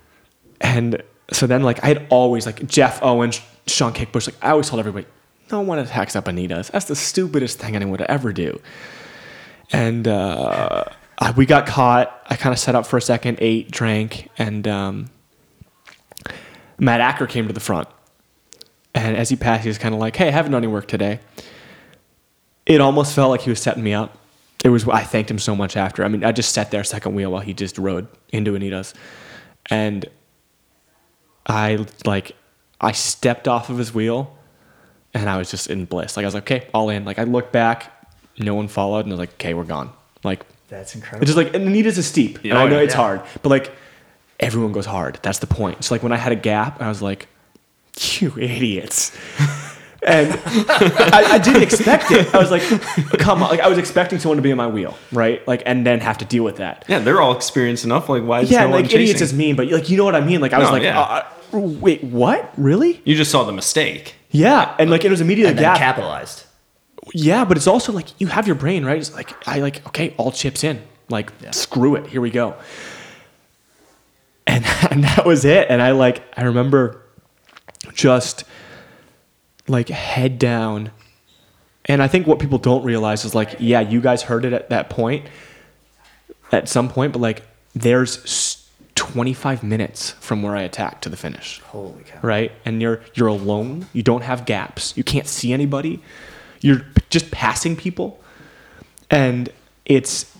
[0.62, 1.02] and
[1.32, 4.80] so then, like, I had always, like, Jeff Owens, Sean Kabush, like, I always told
[4.80, 5.06] everybody,
[5.50, 6.68] no one attacks up Anita's.
[6.70, 8.58] That's the stupidest thing anyone would ever do.
[9.72, 10.84] And, uh,
[11.36, 12.26] we got caught.
[12.28, 15.10] I kind of set up for a second, ate, drank, and, um,
[16.78, 17.88] Matt Acker came to the front.
[18.94, 20.86] And as he passed, he was kind of like, "Hey, I haven't done any work
[20.88, 21.20] today."
[22.66, 24.18] It almost felt like he was setting me up.
[24.64, 24.86] It was.
[24.88, 26.04] I thanked him so much after.
[26.04, 28.94] I mean, I just sat there second wheel while he just rode into Anita's,
[29.70, 30.04] and
[31.46, 32.32] I like,
[32.80, 34.36] I stepped off of his wheel,
[35.14, 36.16] and I was just in bliss.
[36.16, 38.01] Like I was like, "Okay, all in." Like I looked back,
[38.38, 39.90] no one followed, and I was like, "Okay, we're gone."
[40.24, 40.94] Like That's incredible.
[40.94, 41.26] it's incredible.
[41.26, 42.36] just like and Anita's is a steep.
[42.36, 42.84] and Yeah, I know yeah.
[42.84, 43.72] it's hard, but like
[44.40, 45.18] everyone goes hard.
[45.22, 45.84] That's the point.
[45.84, 47.28] So like when I had a gap, I was like,
[48.20, 49.12] "You idiots!"
[50.06, 52.34] and I, I didn't expect it.
[52.34, 52.62] I was like,
[53.18, 55.46] "Come on!" Like I was expecting someone to be in my wheel, right?
[55.46, 56.84] Like and then have to deal with that.
[56.88, 58.08] Yeah, they're all experienced enough.
[58.08, 60.04] Like, why is Yeah, no and, one like idiots is mean, but like you know
[60.04, 60.40] what I mean.
[60.40, 61.00] Like I was No, like, yeah.
[61.00, 62.52] uh, "Wait, what?
[62.56, 64.14] Really?" You just saw the mistake.
[64.30, 65.78] Yeah, and like it was immediately and a then gap.
[65.78, 66.44] capitalized.
[67.12, 68.98] Yeah, but it's also like you have your brain, right?
[68.98, 70.82] It's like I like okay, all chips in.
[71.08, 72.56] Like screw it, here we go.
[74.46, 75.66] And and that was it.
[75.70, 77.02] And I like I remember
[77.94, 78.44] just
[79.68, 80.90] like head down.
[81.86, 84.70] And I think what people don't realize is like, yeah, you guys heard it at
[84.70, 85.26] that point,
[86.52, 87.42] at some point, but like
[87.74, 92.20] there's 25 minutes from where I attacked to the finish Holy cow.
[92.22, 92.52] right?
[92.64, 93.86] And you're you're alone.
[93.92, 94.96] You don't have gaps.
[94.96, 96.00] You can't see anybody.
[96.62, 98.20] You're just passing people,
[99.10, 99.50] and
[99.84, 100.34] it's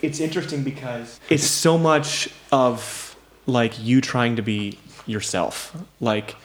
[0.00, 3.16] it's interesting because it's so much of
[3.46, 6.36] like you trying to be yourself, like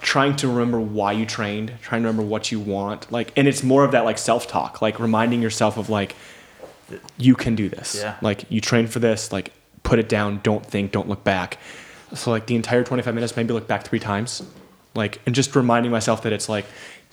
[0.00, 3.62] trying to remember why you trained, trying to remember what you want, like, and it's
[3.62, 6.14] more of that like self talk, like reminding yourself of like
[7.16, 7.96] you can do this.
[8.00, 8.16] Yeah.
[8.20, 9.32] Like you train for this.
[9.32, 10.40] Like put it down.
[10.42, 10.92] Don't think.
[10.92, 11.58] Don't look back.
[12.14, 14.42] So like the entire 25 minutes, maybe look back three times,
[14.94, 16.66] like and just reminding myself that it's like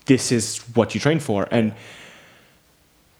[0.10, 1.48] this is what you train for.
[1.52, 1.74] And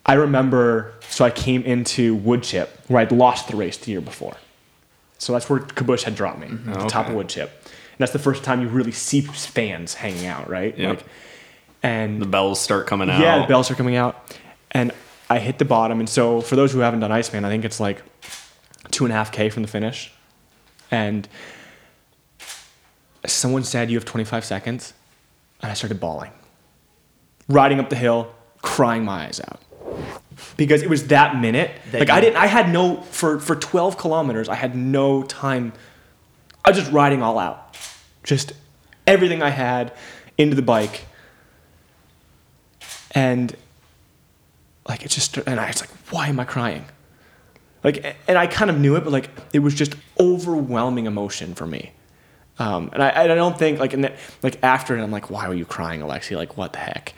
[0.06, 4.02] I remember, so I came into wood chip where I'd lost the race the year
[4.02, 4.36] before.
[5.20, 7.16] So that's where Kabush had dropped me, at the top of Okay.
[7.16, 7.52] wood chip.
[7.64, 10.76] And that's the first time you really see fans hanging out, right?
[10.78, 10.90] Yep.
[10.98, 11.06] Like,
[11.84, 13.22] and The bells start coming out.
[13.22, 14.36] yeah, the bells are coming out,
[14.72, 14.92] and
[15.30, 16.00] I hit the bottom.
[16.00, 18.02] And so, for those who haven't done Iceman, I think it's like
[18.92, 20.12] two and a half k from the finish.
[20.92, 21.28] And
[23.26, 24.94] someone said you have 25 seconds,
[25.62, 26.32] and I started bawling,
[27.50, 29.62] riding up the hill, crying my eyes out.
[30.56, 31.72] Because it was that minute.
[31.92, 32.38] That like I didn't.
[32.38, 34.48] I had no for for 12 kilometers.
[34.48, 35.74] I had no time.
[36.64, 37.78] I was just riding all out,
[38.24, 38.54] just
[39.06, 39.94] everything I had
[40.38, 41.06] into the bike
[43.12, 43.56] and
[44.88, 46.86] like it's just and I was like, why am I crying?
[47.84, 51.66] Like, and I kind of knew it, but like it was just overwhelming emotion for
[51.66, 51.92] me.
[52.60, 53.96] Um, and I, I don't think like,
[54.44, 56.36] like after it, I'm like, why were you crying, Alexey?
[56.36, 57.14] Like, what the heck?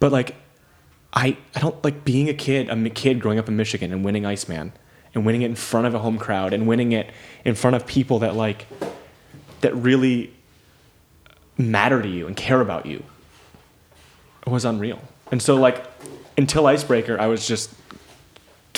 [0.00, 0.34] But like,
[1.12, 4.26] I, I don't like being a kid, a kid growing up in Michigan and winning
[4.26, 4.72] Iceman
[5.14, 7.10] and winning it in front of a home crowd and winning it
[7.44, 8.66] in front of people that like,
[9.60, 10.34] that really
[11.56, 13.02] matter to you and care about you
[14.46, 15.00] was unreal.
[15.32, 15.84] And so like
[16.36, 17.72] until Icebreaker, I was just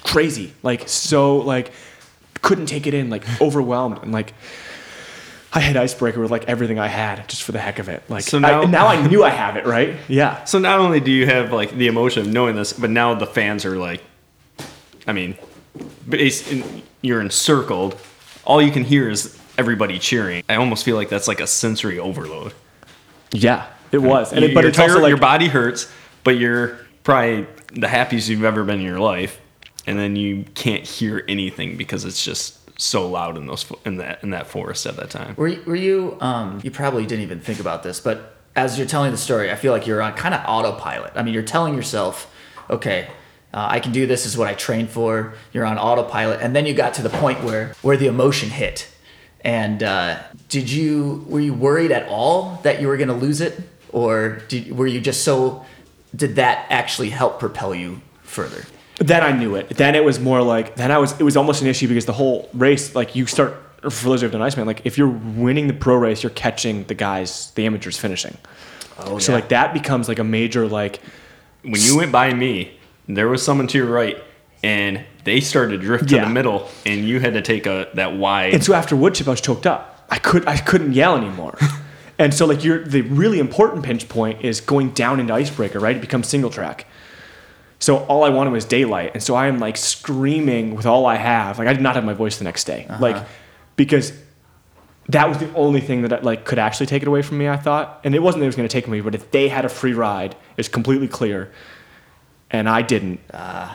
[0.05, 1.73] crazy, like so like
[2.41, 4.33] couldn't take it in, like overwhelmed, and like
[5.53, 8.03] I had Icebreaker with like everything I had just for the heck of it.
[8.09, 9.97] Like So I- now- now I knew I have it right.
[10.09, 10.45] Yeah.
[10.45, 13.27] So not only do you have like the emotion of knowing this, but now the
[13.27, 14.03] fans are like,
[15.07, 15.37] I mean,
[16.13, 17.97] in- you're encircled.
[18.45, 20.43] All you can hear is everybody cheering.
[20.49, 22.53] I almost feel like that's like a sensory overload.
[23.33, 23.67] Yeah.
[23.91, 25.91] It was, and You- it, but it's also like your body hurts,
[26.25, 29.41] but you're probably the happiest you've ever been in your life,
[29.87, 34.23] and then you can't hear anything because it's just so loud in those in that
[34.23, 35.35] in that forest at that time.
[35.37, 38.87] Were you, were you um you probably didn't even think about this, but as you're
[38.87, 41.13] telling the story, I feel like you're on kind of autopilot.
[41.15, 42.33] I mean, you're telling yourself,
[42.69, 43.09] okay,
[43.55, 44.25] uh, I can do this.
[44.25, 45.35] this is what I trained for.
[45.53, 48.89] You're on autopilot, and then you got to the point where where the emotion hit.
[49.43, 50.19] And uh,
[50.49, 53.61] did you were you worried at all that you were going to lose it,
[53.93, 55.65] or did, were you just so?
[56.15, 58.65] Did that actually help propel you further?
[58.99, 59.71] Then I knew it.
[59.71, 62.13] Then it was more like then I was it was almost an issue because the
[62.13, 65.69] whole race like you start for those who have done Iceman like if you're winning
[65.69, 68.37] the pro race you're catching the guys the amateurs finishing.
[69.01, 71.01] Oh, So like that becomes like a major like
[71.63, 74.17] When you went by me, there was someone to your right,
[74.63, 78.17] and they started to drift to the middle, and you had to take a that
[78.17, 78.55] wide.
[78.55, 80.07] And so after wood chip, I was choked up.
[80.11, 81.57] I could I couldn't yell anymore.
[82.19, 85.95] and so like you're the really important pinch point is going down into icebreaker, right?
[85.95, 86.87] It becomes single track.
[87.81, 91.17] So all I wanted was daylight, and so I am like screaming with all I
[91.17, 91.59] have.
[91.59, 93.17] Like I did not have my voice the next day, like
[93.77, 94.13] because
[95.09, 97.49] that was the only thing that like could actually take it away from me.
[97.49, 99.49] I thought, and it wasn't that it was going to take me, but if they
[99.49, 101.53] had a free ride, it's completely clear,
[102.51, 103.21] and I didn't.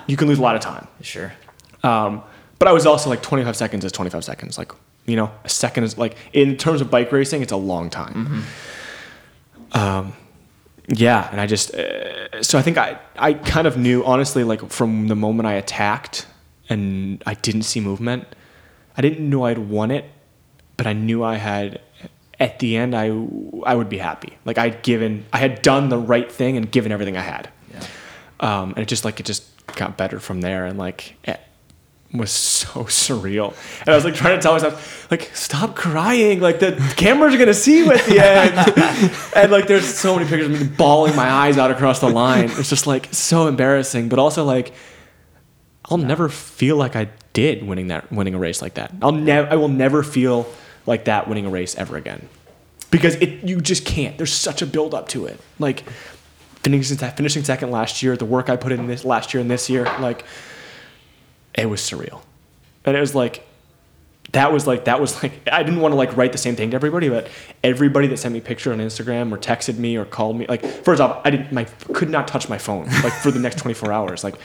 [0.08, 0.88] you can lose a lot of time.
[1.02, 1.32] Sure.
[1.84, 2.24] Um,
[2.60, 4.58] but I was also like 25 seconds is 25 seconds.
[4.58, 4.72] Like,
[5.06, 8.44] you know, a second is like, in terms of bike racing, it's a long time.
[9.74, 10.14] Um,
[10.88, 11.30] yeah.
[11.32, 15.08] And I just, uh, so I think I, I kind of knew, honestly, like from
[15.08, 16.28] the moment I attacked
[16.70, 18.28] and I didn't see movement,
[18.98, 20.06] I didn't know I'd won it,
[20.78, 21.82] but I knew I had,
[22.40, 23.08] at the end, I,
[23.66, 24.38] I would be happy.
[24.46, 27.50] Like I'd given, I had done the right thing and given everything I had.
[27.72, 27.88] Yeah.
[28.40, 30.66] Um, and it just like, it just got better from there.
[30.66, 31.16] And like,
[32.14, 33.54] was so surreal.
[33.82, 36.40] And I was like trying to tell myself, like, stop crying.
[36.40, 39.22] Like the cameras are going to see you at the end.
[39.36, 42.46] and like, there's so many pictures of me bawling my eyes out across the line.
[42.52, 44.74] It's just like so embarrassing, but also like,
[45.86, 48.94] I'll never feel like I did winning that, winning a race like that.
[49.02, 50.48] I'll never, I will never feel
[50.86, 52.28] like that winning a race ever again
[52.94, 55.40] because it, you just can't, there's such a build up to it.
[55.58, 55.84] Like
[56.62, 59.70] finishing, finishing second last year, the work I put in this last year and this
[59.70, 60.24] year, like
[61.56, 62.22] it was surreal.
[62.86, 63.46] And it was like,
[64.32, 66.72] that was like, that was like, I didn't want to like write the same thing
[66.72, 67.28] to everybody, but
[67.64, 70.66] everybody that sent me a picture on Instagram or texted me or called me, like,
[70.66, 73.92] first off, I didn't, my, could not touch my phone, like for the next 24
[73.92, 74.24] hours.
[74.24, 74.36] Like,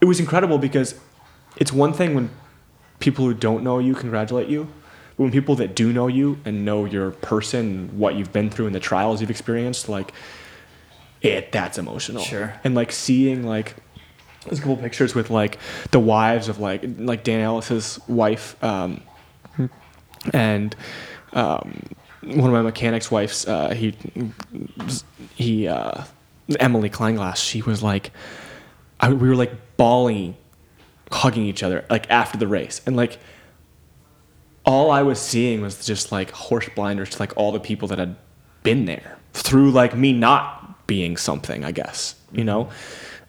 [0.00, 0.98] it was incredible because
[1.56, 2.30] it's one thing when
[3.00, 4.68] people who don't know you congratulate you,
[5.16, 8.66] but when people that do know you and know your person, what you've been through
[8.66, 10.12] and the trials you've experienced, like,
[11.22, 12.22] it, that's emotional.
[12.22, 12.58] Sure.
[12.64, 13.76] And like seeing like,
[14.44, 15.58] there's a couple pictures with like
[15.90, 19.02] the wives of like like Dan Ellis's wife, um,
[20.32, 20.74] and
[21.32, 21.82] um,
[22.22, 23.46] one of my mechanics' wives.
[23.46, 23.94] Uh, he
[25.34, 26.04] he uh,
[26.58, 27.36] Emily Kleinglass.
[27.36, 28.12] She was like,
[28.98, 30.36] I, we were like bawling,
[31.12, 33.18] hugging each other like after the race, and like
[34.64, 37.98] all I was seeing was just like horse blinders to like all the people that
[37.98, 38.16] had
[38.62, 42.68] been there through like me not being something, I guess, you know?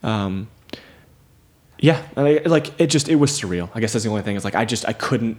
[0.04, 0.50] Um,
[1.82, 3.70] yeah, and I, like it just, it was surreal.
[3.76, 5.38] I guess that's the only thing It's like, I just, I couldn't,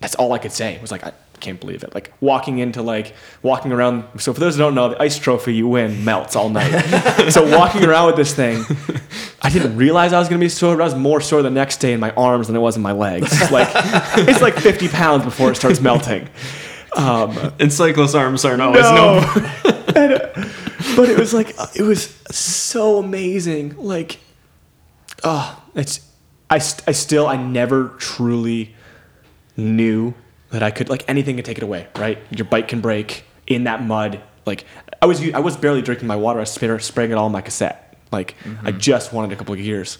[0.00, 1.94] that's all I could say It was like, I can't believe it.
[1.94, 4.04] Like walking into like, walking around.
[4.18, 6.78] So for those who don't know, the ice trophy you win melts all night.
[7.30, 8.64] so walking around with this thing,
[9.42, 10.80] I didn't realize I was going to be sore.
[10.80, 12.92] I was more sore the next day in my arms than it was in my
[12.92, 13.28] legs.
[13.32, 13.68] It's like,
[14.28, 16.28] it's like 50 pounds before it starts melting.
[16.94, 19.20] Um, and cyclist arms aren't always no.
[19.94, 20.28] And, uh,
[20.96, 23.74] but it was like it was so amazing.
[23.78, 24.18] Like,
[25.24, 26.00] oh, it's
[26.50, 28.74] I st- I still I never truly
[29.56, 30.14] knew
[30.50, 31.88] that I could like anything could take it away.
[31.96, 34.20] Right, your bike can break in that mud.
[34.46, 34.64] Like
[35.02, 36.38] I was I was barely drinking my water.
[36.38, 37.96] I was spray- spraying it all in my cassette.
[38.10, 38.78] Like I mm-hmm.
[38.78, 39.98] just wanted a couple of gears.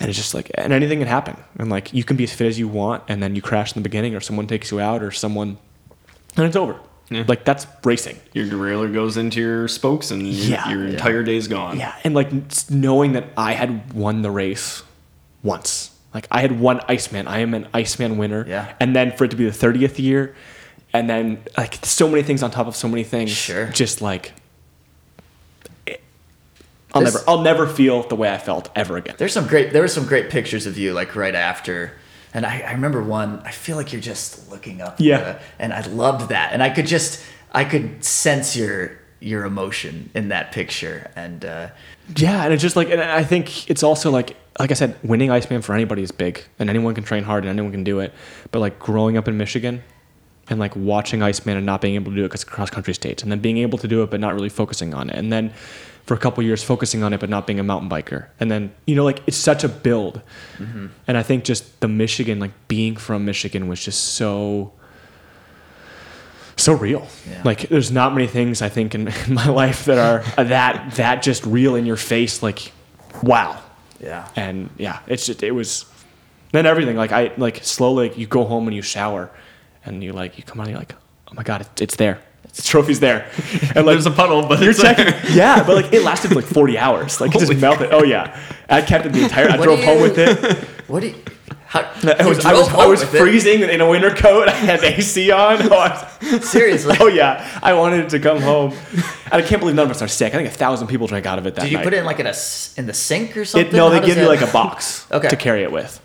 [0.00, 1.36] And it's just like, and anything can happen.
[1.56, 3.80] And like, you can be as fit as you want, and then you crash in
[3.80, 5.56] the beginning, or someone takes you out, or someone,
[6.36, 6.80] and it's over.
[7.10, 8.18] Like, that's racing.
[8.32, 10.70] Your derailleur goes into your spokes, and your, Yeah.
[10.70, 10.90] your Yeah.
[10.94, 11.78] entire day's gone.
[11.78, 12.30] Yeah, and like
[12.70, 14.82] knowing that I had won the race
[15.42, 15.90] once.
[16.12, 17.28] Like I had won Iceman.
[17.28, 18.44] I am an Iceman winner.
[18.48, 18.72] Yeah.
[18.80, 20.34] And then for it to be the thirtieth year,
[20.92, 23.30] and then like so many things on top of so many things.
[23.30, 23.66] Sure.
[23.66, 24.32] Just like
[26.92, 29.16] I'll This- never I'll never feel the way I felt ever again.
[29.18, 29.72] There's some great.
[29.72, 31.92] There were some great pictures of you like right after,
[32.34, 33.40] and I, I remember one.
[33.44, 34.96] I feel like you're just looking up.
[34.98, 35.18] Yeah.
[35.18, 37.22] uh, and I loved that, and I could just
[37.52, 41.68] I could sense your your emotion in that picture, and uh,
[42.16, 45.30] Yeah, and it's just like, and I think it's also like, like I said, winning
[45.30, 48.12] Iceman for anybody is big, and anyone can train hard and anyone can do it.
[48.50, 49.82] But like growing up in Michigan,
[50.50, 53.22] and like watching Iceman and not being able to do it because cross country states,
[53.22, 55.52] and then being able to do it but not really focusing on it, and then
[56.04, 58.74] for a couple years focusing on it but not being a mountain biker, and then
[58.86, 60.20] you know like it's such a build,
[60.58, 60.86] mm-hmm.
[61.06, 64.72] and I think just the Michigan like being from Michigan was just so
[66.56, 67.06] so real.
[67.28, 67.42] Yeah.
[67.44, 71.22] Like there's not many things I think in, in my life that are that that
[71.22, 72.42] just real in your face.
[72.42, 72.72] Like
[73.22, 73.60] wow,
[74.00, 74.28] Yeah.
[74.36, 75.86] and yeah, it's just it was.
[76.52, 79.30] Then everything like I like slowly like, you go home and you shower,
[79.84, 80.94] and you like you come out and you're like
[81.28, 82.20] oh my god it's, it's there.
[82.54, 83.28] The trophy's there,
[83.74, 84.94] and like There's a puddle, but you're it's there.
[84.94, 85.30] checking.
[85.36, 87.20] Yeah, but like it lasted for like 40 hours.
[87.20, 87.92] Like it just melted.
[87.92, 88.38] Oh yeah,
[88.68, 89.48] I kept it the entire.
[89.48, 90.68] I What drove do home with it.
[90.86, 91.14] What do you?
[91.66, 93.18] How, I was, you I was, I was home with it?
[93.18, 94.46] freezing in a winter coat.
[94.48, 95.56] I had AC on.
[95.62, 95.68] Oh,
[96.22, 96.94] was- Seriously.
[97.00, 98.72] oh yeah, I wanted to come home.
[99.32, 100.32] And I can't believe none of us are sick.
[100.34, 101.84] I think a thousand people drank out of it that Did you night.
[101.84, 103.68] put it in like in a s- in the sink or something?
[103.70, 105.28] It, no, How they give you that- like a box Okay.
[105.28, 106.00] to carry it with,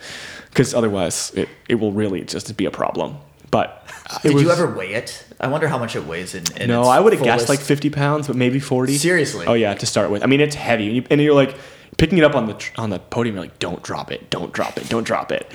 [0.50, 3.18] because otherwise it, it will really just be a problem.
[3.52, 5.26] But uh, Did you ever weigh it?
[5.39, 6.43] I wonder how much it weighs in.
[6.60, 8.97] in No, I would have guessed like 50 pounds, but maybe 40.
[8.97, 9.45] Seriously?
[9.47, 10.24] Oh yeah, to start with.
[10.24, 11.56] I mean, it's heavy, and, you, and you're like
[11.97, 13.36] picking it up on the tr- on the podium.
[13.36, 15.52] You're like, don't drop it, don't drop it, don't drop it.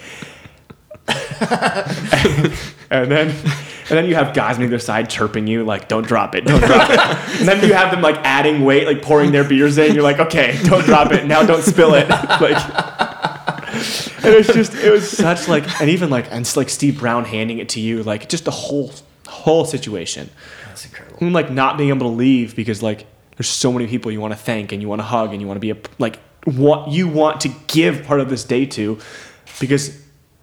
[2.91, 6.35] and then and then you have guys on either side chirping you like, don't drop
[6.35, 6.99] it, don't drop it.
[7.41, 9.95] and then you have them like adding weight, like pouring their beers in.
[9.95, 12.09] You're like, okay, don't drop it now, don't spill it.
[12.41, 13.04] like.
[14.25, 16.99] And it was just, it was such like, and even like, and it's like Steve
[16.99, 18.91] Brown handing it to you, like just the whole,
[19.27, 20.31] whole situation
[20.67, 21.19] That's incredible.
[21.21, 23.07] and like not being able to leave because like
[23.37, 25.47] there's so many people you want to thank and you want to hug and you
[25.47, 28.99] want to be a like what you want to give part of this day to
[29.61, 30.01] because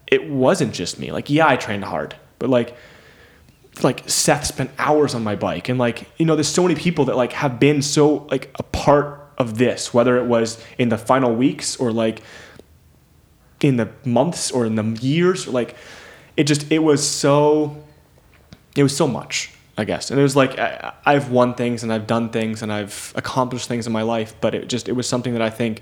[0.07, 2.75] it wasn't just me like yeah i trained hard but like
[3.83, 7.05] like seth spent hours on my bike and like you know there's so many people
[7.05, 10.97] that like have been so like a part of this whether it was in the
[10.97, 12.21] final weeks or like
[13.63, 15.75] in the months or in the years like
[16.37, 17.83] it just it was so
[18.75, 21.91] it was so much i guess and it was like I, i've won things and
[21.93, 25.07] i've done things and i've accomplished things in my life but it just it was
[25.07, 25.81] something that i think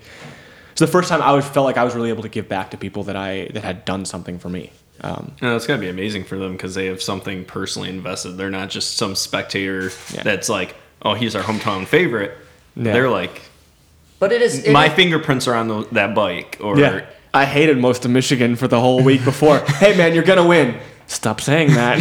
[0.72, 2.72] it's the first time i was felt like i was really able to give back
[2.72, 4.72] to people that i that had done something for me
[5.02, 8.32] um, No, it's gotta be amazing for them because they have something personally invested.
[8.36, 10.24] They're not just some spectator Yeah.
[10.24, 12.34] that's like, oh, he's our hometown favorite.
[12.76, 12.92] Yeah.
[12.92, 13.44] They're like,
[14.20, 17.46] But it is it my is- fingerprints are on the, that bike, or yeah i
[17.46, 20.78] hated most of michigan for the whole week before hey man you're gonna win
[21.08, 21.98] stop saying that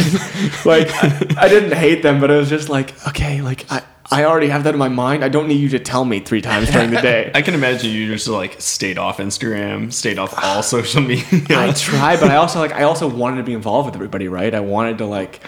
[0.65, 4.23] like I, I didn't hate them but it was just like okay like i i
[4.25, 6.69] already have that in my mind i don't need you to tell me three times
[6.71, 10.61] during the day I can imagine you just like stayed off Instagram, stayed off all
[10.77, 11.25] social media.
[11.49, 14.53] I tried, but I also like I also wanted to be involved with everybody, right?
[14.53, 15.41] I wanted to like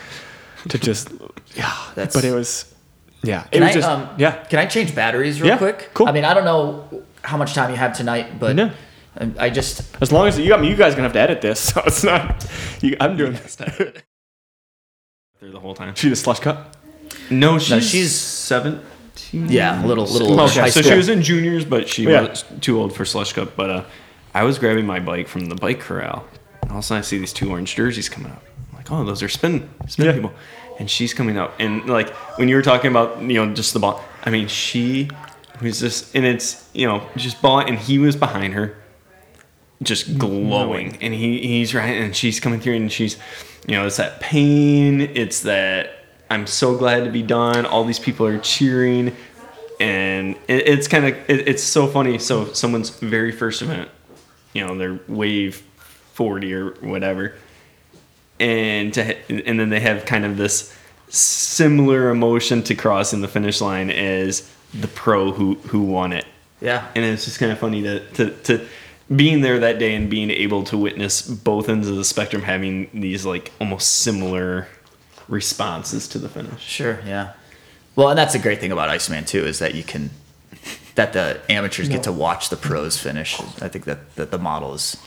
[0.70, 1.10] to just
[1.56, 1.74] yeah.
[1.96, 2.72] That's- but it was
[3.24, 3.44] yeah.
[3.52, 4.44] It Can was I, just um, yeah.
[4.46, 5.90] Can I change batteries real Yeah, quick?
[5.94, 6.08] cool.
[6.08, 8.72] I mean, I don't know how much time you have tonight, but No.
[9.20, 11.20] I- I just As long as you got me, you guys are gonna have to
[11.20, 12.46] edit this, so it's not.
[12.82, 13.56] You, I'm doing this.
[15.40, 15.96] Through the whole time.
[15.96, 16.76] She the slush cup.
[17.30, 19.50] No, she's, she's- seventeen.
[19.50, 20.92] yeah, a little little Okay, high so school.
[20.92, 22.22] she was in juniors, but she Yeah.
[22.30, 23.56] was too old for slush cup.
[23.56, 23.84] But uh,
[24.34, 26.26] I was grabbing my bike from the bike corral,
[26.62, 28.44] and all of a sudden I see these two orange jerseys coming up.
[28.72, 30.14] I'm like, oh, those are spin spin Yeah.
[30.14, 30.32] people.
[30.80, 33.80] And she's coming up, and like when you were talking about you know just the
[33.80, 34.04] ball.
[34.24, 35.10] I mean, she
[35.62, 38.76] was just, and it's you know just ball, and he was behind her,
[39.82, 43.18] just glowing, and he he's right, and she's coming through, and she's,
[43.68, 47.66] you know, it's that pain, it's that I'm so glad to be done.
[47.66, 49.16] All these people are cheering,
[49.80, 52.20] and it, it's kind of it, it's so funny.
[52.20, 53.90] So someone's very first event,
[54.54, 55.64] you know, their wave
[56.14, 57.36] forty or whatever,
[58.40, 60.76] and to, and then they have kind of this
[61.10, 66.26] similar emotion to crossing the finish line as the pro who who won it
[66.62, 66.88] yeah.
[66.96, 68.68] and it's just kind of funny to, to to
[69.14, 72.90] being there that day and being able to witness both ends of the spectrum having
[72.94, 74.68] these like almost similar
[75.28, 76.62] responses to the finish.
[76.62, 77.34] Sure, yeah.
[77.96, 80.12] Well, and that's a great thing about Iceman too is that you can
[80.96, 83.40] that the amateurs get to watch the pros finish.
[83.62, 84.98] I think that, that the model is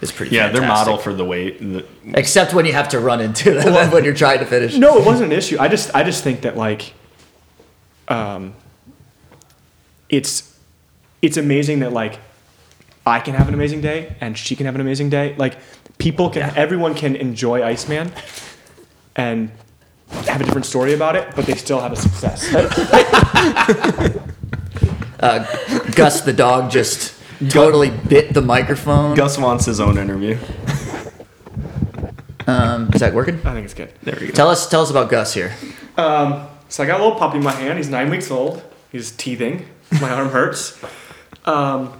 [0.00, 0.34] is pretty.
[0.34, 0.86] Yeah, their fantastic.
[0.86, 4.14] model for the way the, except when you have to run into them when you're
[4.14, 4.76] trying to finish.
[4.76, 5.58] No, it wasn't an issue.
[5.58, 6.94] I just I just think that like,
[8.08, 8.54] um,
[10.08, 10.58] it's
[11.22, 12.18] it's amazing that like
[13.10, 15.34] I can have an amazing day and she can have an amazing day.
[15.36, 15.58] Like
[15.98, 16.52] people can, Yeah.
[16.56, 18.12] everyone can enjoy Iceman
[19.16, 19.50] and
[20.26, 22.50] have a different story about it, but they still have a success.
[25.94, 27.14] Gus the dog just
[27.50, 29.14] totally bit the microphone.
[29.14, 30.38] Gus wants his own interview.
[32.46, 33.36] Um, is that working?
[33.44, 33.92] I think it's good.
[34.02, 34.32] There we go.
[34.32, 35.54] Tell us, tell us about Gus here.
[35.96, 37.78] Um, so I got a little puppy in my hand.
[37.78, 38.62] He's nine weeks old.
[38.90, 39.66] He's teething.
[40.00, 40.82] My arm hurts.
[41.44, 41.99] Um,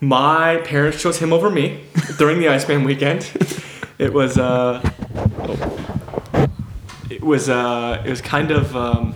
[0.00, 1.84] my parents chose him over me
[2.18, 3.30] during the Iceman weekend.
[3.98, 4.80] It was uh,
[5.40, 6.48] oh,
[7.10, 9.14] it was uh, it was kind of um,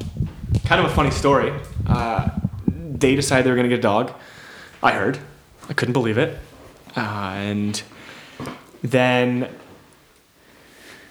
[0.66, 1.52] kind of a funny story.
[1.86, 2.28] Uh,
[2.66, 4.12] they decided they were gonna get a dog.
[4.82, 5.18] I heard.
[5.68, 6.38] I couldn't believe it.
[6.94, 7.82] Uh, and
[8.82, 9.48] then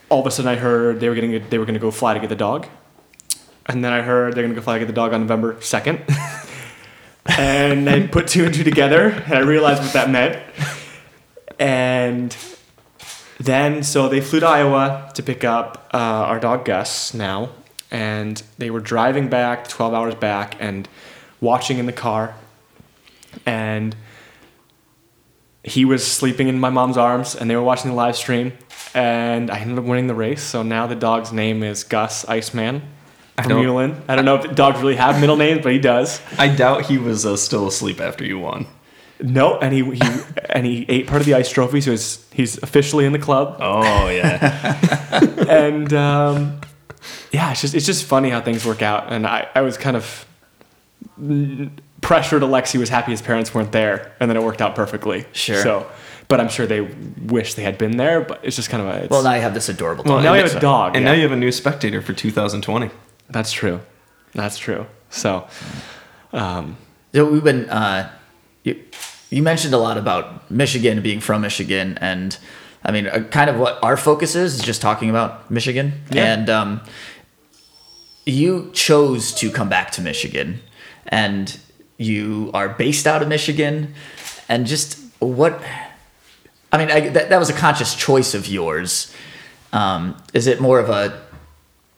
[0.10, 2.20] all of a sudden, I heard they were getting they were gonna go fly to
[2.20, 2.68] get the dog.
[3.66, 6.02] And then I heard they're gonna go fly to get the dog on November second.
[7.26, 10.42] and I put two and two together, and I realized what that meant.
[11.60, 12.36] And
[13.40, 17.50] then, so they flew to Iowa to pick up uh, our dog Gus now,
[17.92, 20.88] and they were driving back, 12 hours back, and
[21.40, 22.36] watching in the car.
[23.46, 23.96] And
[25.64, 28.54] he was sleeping in my mom's arms, and they were watching the live stream.
[28.94, 30.44] And I ended up winning the race.
[30.44, 32.84] So now the dog's name is Gus Iceman
[33.42, 36.22] from don't- I don't know if dogs really have middle names, but he does.
[36.38, 38.68] I doubt he was uh, still asleep after you won.
[39.20, 40.02] No, and he, he
[40.50, 43.58] and he ate part of the ice trophy, so he's he's officially in the club.
[43.60, 44.78] Oh yeah.
[45.50, 46.62] and um,
[47.32, 49.12] yeah, it's just it's just funny how things work out.
[49.12, 50.26] And I, I was kind of
[52.02, 52.44] pressured.
[52.44, 55.26] Alexey was happy his parents weren't there, and then it worked out perfectly.
[55.32, 55.62] Sure.
[55.62, 55.88] So,
[56.28, 58.22] but I'm sure they wish they had been there.
[58.22, 59.04] But it's just kind of a.
[59.04, 60.24] It's, Well, now you have this adorable dog.
[60.24, 61.12] now you have a dog, and yeah.
[61.12, 62.92] now you have a new spectator for 2020.
[63.30, 63.82] That's true.
[64.34, 64.86] That's true.
[65.10, 65.48] So,
[66.32, 66.78] um,
[67.14, 68.10] So we've been uh,
[68.64, 68.84] you,
[69.30, 72.38] you mentioned a lot about Michigan being from Michigan, and
[72.84, 75.94] I mean, uh, kind of what our focus is is just talking about Michigan.
[76.12, 76.34] Yeah.
[76.34, 76.82] And um,
[78.26, 80.60] you chose to come back to Michigan,
[81.08, 81.58] and
[81.98, 83.94] you are based out of Michigan,
[84.50, 85.62] and just what
[86.72, 89.14] I mean, I, that that was a conscious choice of yours.
[89.72, 91.22] Um, is it more of a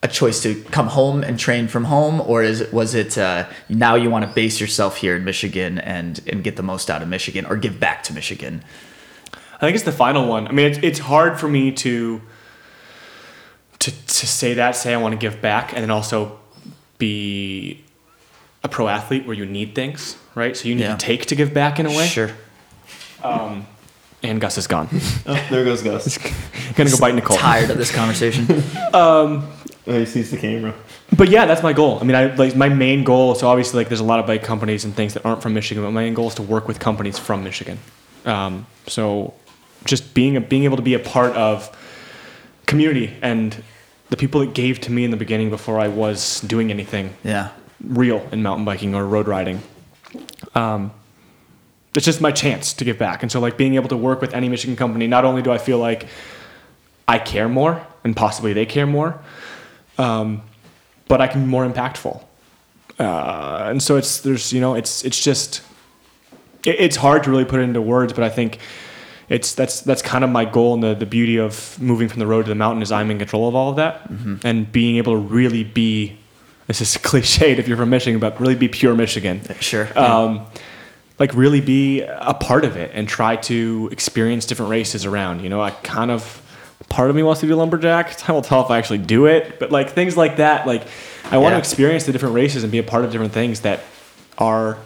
[0.04, 3.48] a choice to come home and train from home, or is it, was it uh,
[3.70, 7.02] now you want to base yourself here in Michigan and and get the most out
[7.02, 8.64] of Michigan, or give back to Michigan?
[9.56, 10.48] I think it's the final one.
[10.48, 12.22] I mean, it's, it's hard for me to
[13.80, 16.40] to to say that, say I want to give back, and then also
[16.98, 17.84] be
[18.64, 20.56] a pro athlete where you need things, right?
[20.58, 20.96] So you need Yeah.
[20.96, 22.08] to take to give back in a way.
[22.08, 22.32] Sure.
[24.24, 24.88] And Gus is gone.
[25.28, 26.18] Oh, there goes Gus.
[26.76, 27.38] Gonna go bite Nicole.
[27.38, 28.48] Tired of this conversation.
[29.88, 30.74] Oh, he sees the camera.
[31.16, 32.00] But yeah, that's my goal.
[32.00, 33.36] I mean, I like my main goal.
[33.36, 35.84] So obviously, like, there's a lot of bike companies and things that aren't from Michigan.
[35.84, 37.78] But my main goal is to work with companies from Michigan.
[38.26, 39.34] Um, so
[39.86, 41.76] just being a, being able to be a part of
[42.66, 43.64] community and
[44.10, 47.52] the people that gave to me in the beginning before I was doing anything yeah.
[47.84, 49.62] real in mountain biking or road riding.
[50.56, 50.92] Um,
[51.94, 53.22] it's just my chance to give back.
[53.22, 55.60] And so, like, being able to work with any Michigan company, not only do I
[55.60, 56.08] feel like
[57.08, 59.20] I care more and possibly they care more,
[59.98, 60.42] um,
[61.08, 62.24] but I can be more impactful.
[62.98, 65.62] Uh, and so it's there's you know it's it's just
[66.66, 68.60] it, it's hard to really put it into words, but I think
[69.28, 72.28] it's that's that's kind of my goal and the the beauty of moving from the
[72.28, 74.10] road to the mountain is I'm in control of all of that
[74.44, 76.18] and being able to really be
[76.68, 79.88] this is cliched if you're from Michigan, but really be pure Michigan Sure.
[79.98, 80.46] um,
[81.20, 85.42] like really be a part of it and try to experience different races around.
[85.42, 86.42] You know, I kind of
[86.90, 88.16] part of me wants to do lumberjack.
[88.18, 90.84] Time will tell if I actually do it, but like things like that, like
[91.32, 91.58] I want Yeah.
[91.58, 93.82] to experience the different races and be a part of different things that
[94.38, 94.78] are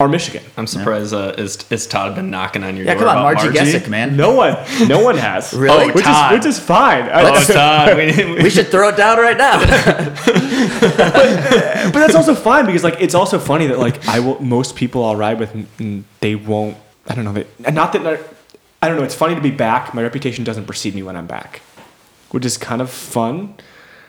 [0.00, 0.42] are Michigan.
[0.56, 1.12] I'm surprised.
[1.14, 3.04] Uh, is is Todd been knocking on your yeah, door?
[3.04, 4.16] come on, about Marji Gesick, man.
[4.16, 4.56] No one,
[4.88, 5.52] no one has.
[5.56, 5.90] Really?
[5.92, 6.32] which Todd.
[6.32, 7.08] is which is fine.
[7.12, 7.96] Oh, Todd.
[7.96, 8.06] we,
[8.42, 9.60] We should throw it down right now.
[11.92, 15.04] but that's also fine because like it's also funny that like I will most people
[15.04, 16.76] I'll ride with mm, they won't
[17.06, 18.24] I don't know they, not that they're-
[18.82, 21.26] I don't know it's funny to be back my reputation doesn't precede me when I'm
[21.26, 21.62] back
[22.30, 23.54] which is kind of fun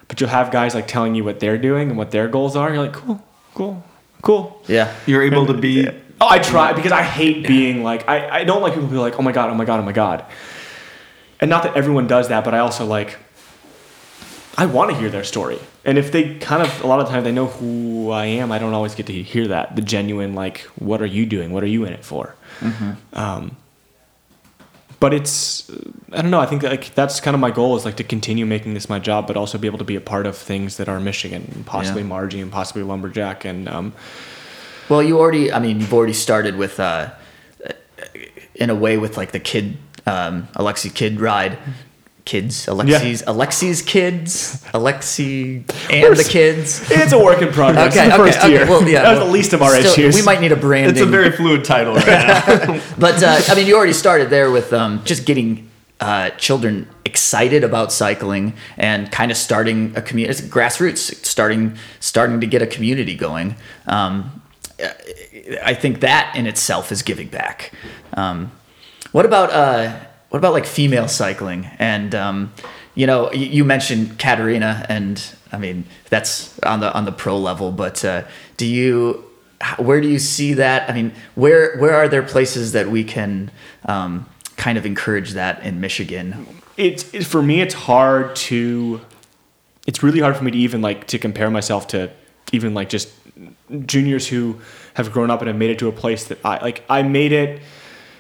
[0.07, 2.74] but you'll have guys like telling you what they're doing and what their goals are
[2.74, 3.84] you're like cool cool
[4.21, 4.93] cool yeah.
[5.05, 5.88] you're able to be.
[5.88, 8.99] oh I try because I hate being like I, I don't like people who be
[8.99, 10.26] like oh my god oh my god oh my god
[11.39, 13.17] and not that everyone does that but I also like
[14.57, 15.59] I want to hear their story.
[15.84, 18.59] And if they kind of, a lot of times they know who I am, I
[18.59, 19.76] don't always get to hear that.
[19.76, 21.51] The genuine, like, what are you doing?
[21.51, 22.36] What are you in it for?
[23.13, 23.57] Um,
[25.04, 25.70] but it's,
[26.14, 26.39] I don't know.
[26.39, 28.99] I think like that's kind of my goal is like to continue making this my
[28.99, 31.66] job, but also be able to be a part of things that are Michigan, and
[31.66, 32.08] possibly Yeah.
[32.08, 33.43] Marji and possibly Lumberjack.
[33.43, 33.91] And um,
[34.88, 37.10] Well, you already, I mean, you've already started with, uh,
[38.56, 41.58] in a way, with like the kid, um, Alexey kid ride.
[42.26, 46.89] Kids, Alexey's, Alexey's kids, Alexey and the kids.
[46.89, 47.93] it's a work in progress.
[47.93, 48.49] Okay, It's the okay, first okay.
[48.49, 48.65] year.
[48.65, 50.15] Well, yeah, that was well, the least of our still, issues.
[50.15, 50.91] We might need a branding.
[50.91, 52.82] It's a very fluid title right now.
[52.97, 55.69] But uh, I mean, you already started there with um, just getting
[55.99, 62.47] uh, children excited about cycling and kind of starting a community, grassroots, starting starting to
[62.47, 63.55] get a community going.
[63.86, 64.41] Um,
[65.61, 67.74] I think that in itself is giving back.
[68.13, 68.51] Um,
[69.11, 69.99] what about uh,
[70.34, 72.51] what about like female cycling and um,
[72.95, 77.71] you know, you mentioned Katerina, and I mean that's on the on the pro level.
[77.71, 78.23] But uh,
[78.57, 79.23] do you,
[79.77, 80.89] where do you see that?
[80.89, 83.49] I mean, where where are there places that we can
[83.86, 86.45] um, kind of encourage that in Michigan?
[86.77, 88.99] it's it, for me it's hard to
[89.86, 92.09] it's really hard for me to even like to compare myself to
[92.51, 93.11] even like just
[93.86, 94.59] juniors who
[94.93, 97.31] have grown up and have made it to a place that I like I made
[97.31, 97.61] it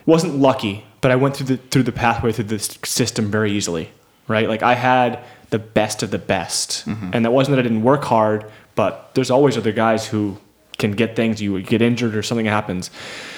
[0.05, 3.91] wasn't lucky but I went through the through the pathway through the system very easily
[4.27, 7.83] right like I had the best of the best and that wasn't that I didn't
[7.83, 10.37] work hard but there's always other guys who
[10.77, 12.89] can get things you get injured or something happens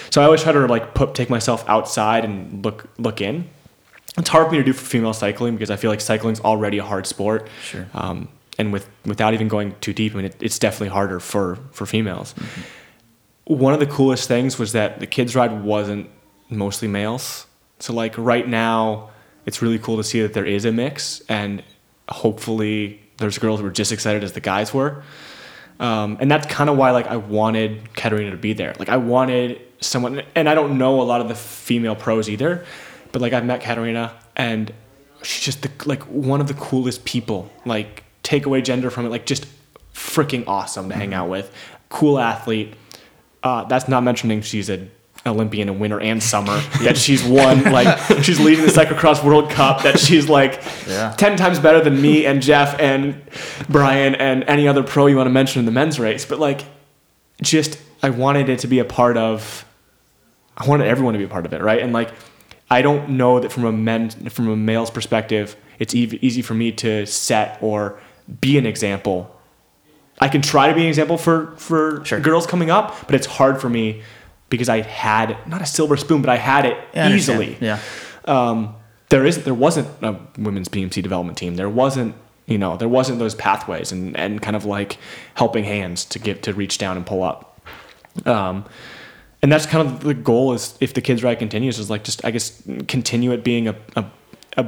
[0.09, 3.49] so I always try to like put take myself outside and look look in
[4.17, 6.77] it's hard for me to do for female cycling because I feel like cycling's already
[6.77, 7.47] a hard sport.
[7.61, 7.87] Sure.
[7.93, 11.57] Um, and with without even going too deep, I mean, it, it's definitely harder for
[11.71, 12.33] for females.
[13.45, 16.09] One of the coolest things was that the kids ride wasn't
[16.49, 17.47] mostly males.
[17.79, 19.09] So like right now,
[19.45, 21.63] it's really cool to see that there is a mix, and
[22.09, 25.03] hopefully there's girls who are just excited as the guys were.
[25.79, 28.73] Um, and that's kind of why like I wanted Katerina to be there.
[28.79, 32.65] Like I wanted someone, and I don't know a lot of the female pros either,
[33.11, 34.73] but like I've met Katerina, and
[35.21, 37.51] she's just the, like one of the coolest people.
[37.65, 39.45] Like take away gender from it, like just
[39.93, 41.53] freaking awesome to hang out with.
[41.89, 42.73] Cool athlete.
[43.43, 44.91] Uh, that's not mentioning she's an
[45.25, 46.59] Olympian in winter and summer.
[46.83, 49.83] that she's won like she's leading the cyclocross World Cup.
[49.83, 51.13] That she's like Yeah.
[51.17, 53.21] ten times better than me and Geoff and
[53.69, 56.25] Brian and any other pro you want to mention in the men's race.
[56.25, 56.61] But like,
[57.41, 59.65] just I wanted it to be a part of.
[60.57, 61.81] I wanted everyone to be a part of it, right?
[61.81, 62.11] And like,
[62.69, 66.53] I don't know that from a men from a male's perspective, it's easy easy for
[66.53, 67.99] me to set or
[68.41, 69.31] be an example.
[70.19, 72.19] I can try to be an example for for Sure.
[72.19, 74.01] girls coming up, but it's hard for me
[74.49, 77.79] because I had not a silver spoon, but I had it I easily Yeah.
[78.25, 78.75] um,
[79.09, 81.55] there is there wasn't a women's BMC development team.
[81.55, 82.15] There wasn't
[82.47, 84.97] you know there wasn't those pathways and, and kind of like
[85.35, 87.59] helping hands to get to reach down and pull up.
[88.25, 88.65] Um,
[89.41, 92.23] and that's kind of the goal is if the kids ride continues is like just
[92.25, 94.05] I guess continue it being a a,
[94.57, 94.65] a,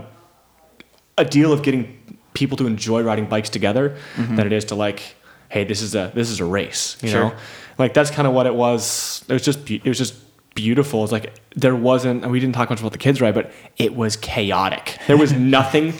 [1.17, 1.97] a deal of getting
[2.34, 5.15] people to enjoy riding bikes together than it is to like
[5.49, 7.23] hey this is a this is a race you Sure.
[7.30, 7.36] know
[7.78, 9.23] like that's kind of what it was.
[9.28, 10.15] It was just be- it was just
[10.55, 11.03] beautiful.
[11.03, 13.95] It's like there wasn't and we didn't talk much about the kids ride but it
[13.95, 14.97] was chaotic.
[15.07, 15.93] There was nothing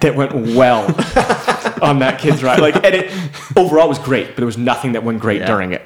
[0.00, 0.86] that went well
[1.82, 2.60] on that kids ride.
[2.60, 3.12] Like and it
[3.56, 5.46] overall it was great but there was nothing that went great Yeah.
[5.46, 5.82] during it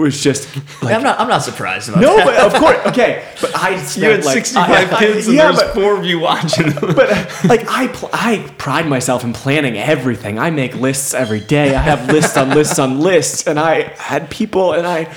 [0.00, 0.48] was just
[0.82, 1.20] like I'm not.
[1.20, 2.26] I'm not surprised about no that.
[2.26, 5.44] but of course okay but i You had like 65 I- I- kids and yeah,
[5.52, 6.94] there's but- four of you watching them.
[6.96, 10.38] but uh, like I, pl- I pride myself in planning everything.
[10.38, 11.74] I make lists every day.
[11.74, 15.12] I have lists on lists on lists, and I had people, and I,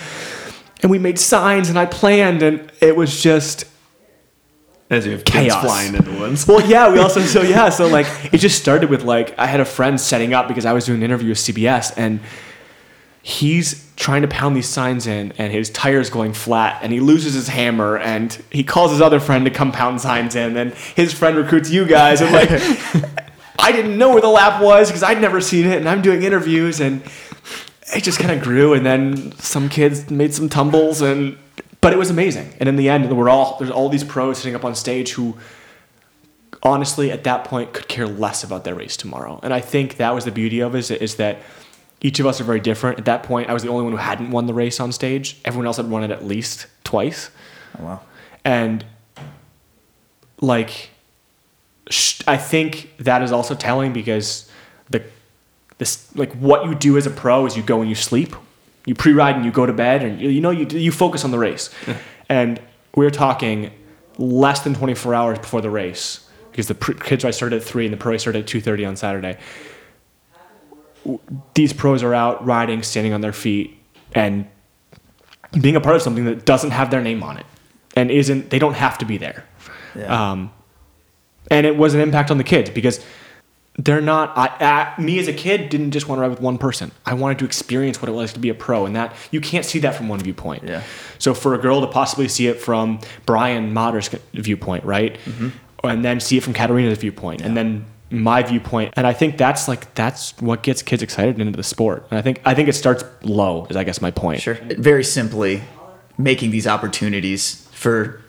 [0.82, 3.66] and we made signs, and I planned, and it was just
[4.90, 5.64] As you have kids Chaos.
[5.64, 6.46] flying into ones.
[6.48, 6.92] well, yeah.
[6.92, 7.70] We also so yeah.
[7.70, 10.74] So like it just started with like I had a friend setting up because I
[10.74, 12.20] was doing an interview with CBS, and
[13.26, 17.34] he's trying to pound these signs in and his tire's going flat and he loses
[17.34, 21.14] his hammer and he calls his other friend to come pound signs in and his
[21.14, 22.50] friend recruits you guys and like
[23.60, 26.22] I didn't know where the lap was because I'd never seen it and I'm doing
[26.24, 27.02] interviews and
[27.96, 31.38] it just kind of grew and then some kids made some tumbles and
[31.80, 32.54] but it was amazing.
[32.60, 35.38] And in the end we're all there's all these pros sitting up on stage who
[36.62, 39.40] honestly at that point could care less about their race tomorrow.
[39.44, 41.38] And I think that was the beauty of it is, is that
[42.04, 43.00] each of us are very different.
[43.00, 45.40] At that point, I was the only one who hadn't won the race on stage.
[45.46, 47.32] Everyone else had won it at least twice.
[47.80, 48.02] Oh, wow.
[48.44, 48.86] And
[50.42, 50.90] like,
[51.90, 54.52] sh- I think that is also telling because
[54.90, 55.02] the
[55.78, 58.36] this like what you do as a pro is you go and you sleep,
[58.86, 61.32] you pre-ride and you go to bed, and you, you know you you focus on
[61.32, 61.74] the race.
[62.30, 62.60] and
[62.96, 63.72] we we're talking
[64.18, 67.86] less than 24 hours before the race because the pre- kids ride started at three
[67.86, 69.38] and the pro race started at 2:30 on Saturday
[71.54, 73.78] these pros are out riding, standing on their feet,
[74.14, 74.48] and
[75.60, 77.46] being a part of something that doesn't have their name on it,
[77.96, 78.50] and isn't.
[78.50, 79.46] They don't have to be there.
[79.96, 80.32] Yeah.
[80.32, 80.52] Um,
[81.52, 83.04] and it was an impact on the kids because
[83.78, 84.38] they're not.
[84.38, 86.92] I, I, me as a kid didn't just want to ride with one person.
[87.06, 89.66] I wanted to experience what it was to be a pro, and that you can't
[89.66, 90.64] see that from one viewpoint.
[90.64, 90.84] Yeah.
[91.20, 95.18] So for a girl to possibly see it from Brian Matter's viewpoint, right,
[95.84, 99.68] and then see it from Katerina's viewpoint, and then my viewpoint, and I think that's
[99.68, 102.06] like that's what gets kids excited into the sport.
[102.12, 103.66] And I think I think it starts low.
[103.70, 104.42] Is I guess my point.
[104.42, 104.56] Sure.
[104.78, 105.62] Very simply,
[106.18, 108.22] making these opportunities for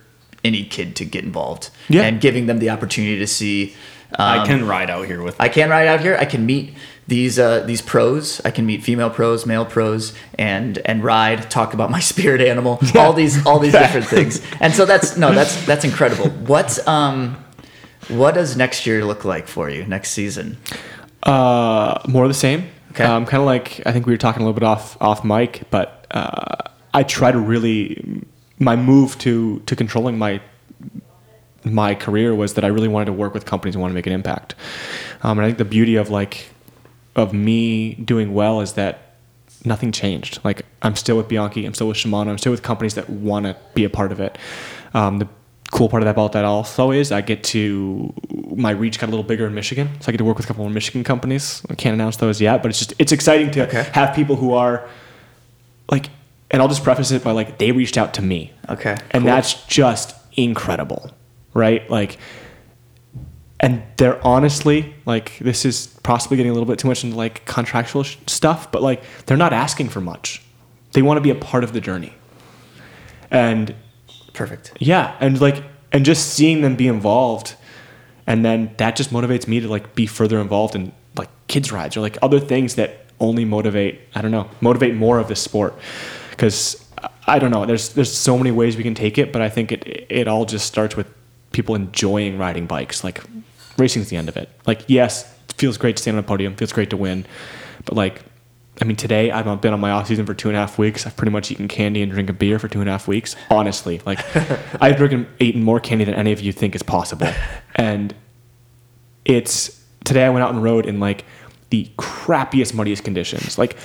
[0.43, 2.03] any kid to get involved Yeah.
[2.03, 3.75] and giving them the opportunity to see.
[4.17, 5.35] Um, I can ride out here with.
[5.41, 6.17] I can ride out here.
[6.21, 6.75] I can meet
[7.09, 8.41] these uh, these pros.
[8.45, 11.51] I can meet female pros, male pros, and and ride.
[11.51, 12.79] Talk about my spirit animal.
[12.95, 14.41] All these all these different things.
[14.61, 16.29] And so that's no, that's that's incredible.
[16.31, 17.44] What um,
[18.09, 19.85] What does next year look like for you?
[19.87, 20.59] Next season?
[21.23, 22.69] Uh, more of the same.
[22.91, 23.05] Okay.
[23.05, 25.65] Um, kind of like I think we were talking a little bit off off mic,
[25.71, 26.57] but uh,
[26.93, 28.25] I try to really
[28.59, 30.41] my move to to controlling my
[31.65, 34.07] my career was that I really wanted to work with companies and want to make
[34.07, 34.55] an impact.
[35.23, 36.51] Um, and I think the beauty of like
[37.17, 39.17] of me doing well is that
[39.65, 40.41] nothing changed.
[40.45, 43.47] Like I'm still with Bianchi, I'm still with Shimano, I'm still with companies that want
[43.47, 44.37] to be a part of it.
[44.93, 45.29] Um, the
[45.75, 48.15] cool part about that also is I get to
[48.57, 50.49] my reach got a little bigger in Michigan, so I get to work with a
[50.49, 51.63] couple more Michigan companies.
[51.69, 53.83] I can't announce those yet, but it's just it's exciting to Okay.
[53.93, 54.89] have people who are
[55.91, 56.11] like,
[56.53, 58.93] and I'll just preface it by like they reached out to me, Okay.
[59.11, 59.25] and cool.
[59.25, 61.11] that's just incredible,
[61.55, 61.89] right?
[61.91, 62.19] Like,
[63.59, 67.45] and they're honestly like this is possibly getting a little bit too much into like
[67.47, 70.41] contractual sh- stuff, but like they're not asking for much.
[70.93, 72.13] They want to be a part of the journey,
[73.29, 73.75] and
[74.35, 74.73] perfect.
[74.79, 77.55] yeah, and like and just seeing them be involved,
[78.27, 81.97] and then that just motivates me to like be further involved in like kids rides
[81.97, 85.75] or like other things that only motivate I don't know motivate more of the sport
[86.31, 86.85] because
[87.27, 89.73] I don't know there's there's so many ways we can take it, but I think
[89.73, 91.07] it it all just starts with
[91.53, 93.05] people enjoying riding bikes.
[93.05, 93.23] Like
[93.79, 94.49] racing's the end of it.
[94.67, 97.25] Like yes, it feels great to stand on a podium, feels great to win,
[97.85, 98.23] but like.
[98.81, 101.07] I mean, today I've been on my off season for two and a half weeks.
[101.07, 103.37] I've pretty much eaten candy and drinking beer for two and a half weeks.
[103.51, 104.19] Honestly, like
[104.83, 107.29] I've drinking, eaten more candy than any of you think is possible.
[107.77, 108.15] And
[109.25, 111.25] it's today I went out and rode in like
[111.71, 113.77] the crappiest, muddiest conditions, like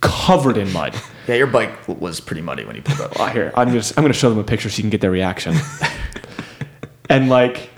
[0.00, 0.94] covered in mud.
[1.28, 3.16] Yeah, your bike was pretty muddy when you pulled up.
[3.18, 5.10] Well, here I'm just I'm gonna show them a picture so you can get their
[5.12, 5.54] reaction.
[7.08, 7.70] and like,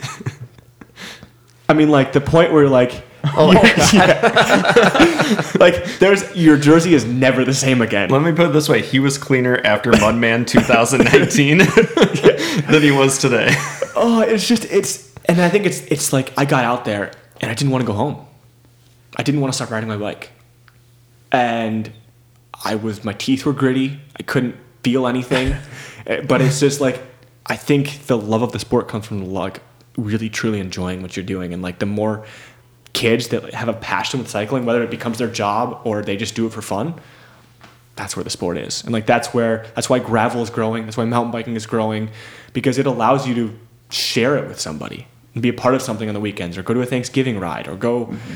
[1.68, 3.04] I mean, like the point where like.
[3.24, 3.60] Oh my
[3.92, 5.52] Yeah.
[5.60, 8.10] like there's your jersey is never the same again.
[8.10, 11.58] Let me put it this way: he was cleaner after Mudman 2019
[12.70, 13.48] than he was today.
[13.94, 17.50] Oh, it's just it's, and I think it's it's like I got out there and
[17.50, 18.26] I didn't want to go home.
[19.16, 20.30] I didn't want to stop riding my bike,
[21.30, 21.92] and
[22.64, 24.00] I was my teeth were gritty.
[24.18, 25.54] I couldn't feel anything,
[26.06, 27.00] Eh, but it's just like
[27.46, 29.60] I think the love of the sport comes from like
[29.96, 32.24] really truly enjoying what you're doing, and like the more
[32.92, 36.34] kids that have a passion with cycling, whether it becomes their job or they just
[36.34, 36.94] do it for fun,
[37.96, 38.82] that's where the sport is.
[38.84, 42.10] And like that's where that's why gravel is growing, that's why mountain biking is growing
[42.52, 43.58] because it allows you to
[43.90, 46.74] share it with somebody and be a part of something on the weekends or go
[46.74, 48.34] to a Thanksgiving ride or go mm-hmm.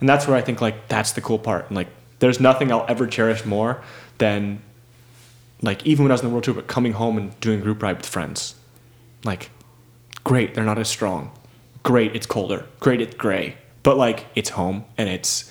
[0.00, 1.68] and that's where I think like that's the cool part.
[1.68, 1.88] And like
[2.18, 3.82] there's nothing I'll ever cherish more
[4.18, 4.60] than
[5.62, 7.62] like even when I was in the world tour but coming home and doing a
[7.62, 8.54] group ride with friends.
[9.24, 9.50] Like
[10.24, 11.32] great, they're not as strong.
[11.82, 12.66] Great, it's colder.
[12.80, 13.56] Great, it's gray.
[13.88, 15.50] But like it's home and it's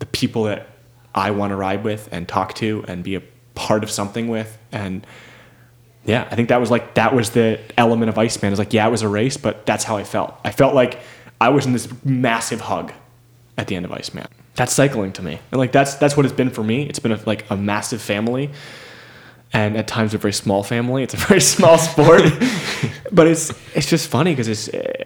[0.00, 0.66] the people that
[1.14, 3.22] I want to ride with and talk to and be a
[3.54, 4.58] part of something with.
[4.72, 5.06] And
[6.04, 8.52] yeah, I think that was like that was the element of Iceman.
[8.52, 10.34] Is like yeah, it was a race, but that's how I felt.
[10.44, 10.98] I felt like
[11.40, 12.92] I was in this massive hug
[13.56, 14.26] at the end of Iceman.
[14.56, 16.82] That's cycling to me, and like that's that's what it's been for me.
[16.88, 18.50] It's been a, like a massive family,
[19.52, 21.04] and at times a very small family.
[21.04, 22.22] It's a very small sport,
[23.12, 25.04] but it's it's just funny because it's eh,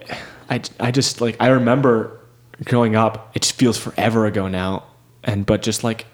[0.49, 2.19] I I just like I remember
[2.65, 3.31] growing up.
[3.35, 4.85] It just feels forever ago now,
[5.25, 6.07] and but just like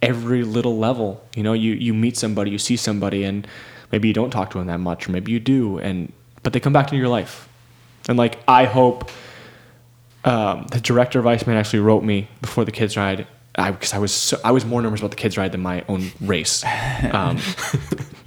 [0.00, 3.46] every little level, you know, you you meet somebody, you see somebody, and
[3.90, 6.60] maybe you don't talk to them that much, or maybe you do, and but they
[6.60, 7.48] come back into your life,
[8.08, 9.10] and like I hope.
[10.24, 13.26] Um, the director of Iceman actually wrote me before the kids ride
[13.56, 16.12] because I, was so, I was more nervous about the kids ride than my own
[16.20, 16.64] race.
[17.12, 17.38] Um,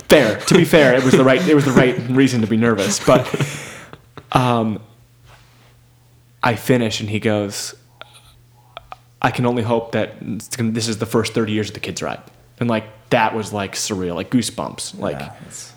[0.10, 2.58] fair, to be fair, it was the right it was the right reason to be
[2.58, 3.04] nervous.
[3.04, 3.26] But
[4.34, 4.82] um,
[6.46, 7.76] I finish and he goes,
[9.22, 12.22] "I can only hope that this is the first thirty years of the kids ride."
[12.60, 15.34] And like that was like surreal, like goosebumps, like Yeah,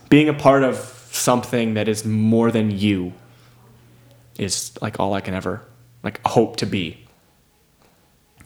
[0.08, 0.76] being a part of
[1.10, 3.12] something that is more than you
[4.38, 5.62] is like all I can ever
[6.04, 7.04] like hope to be.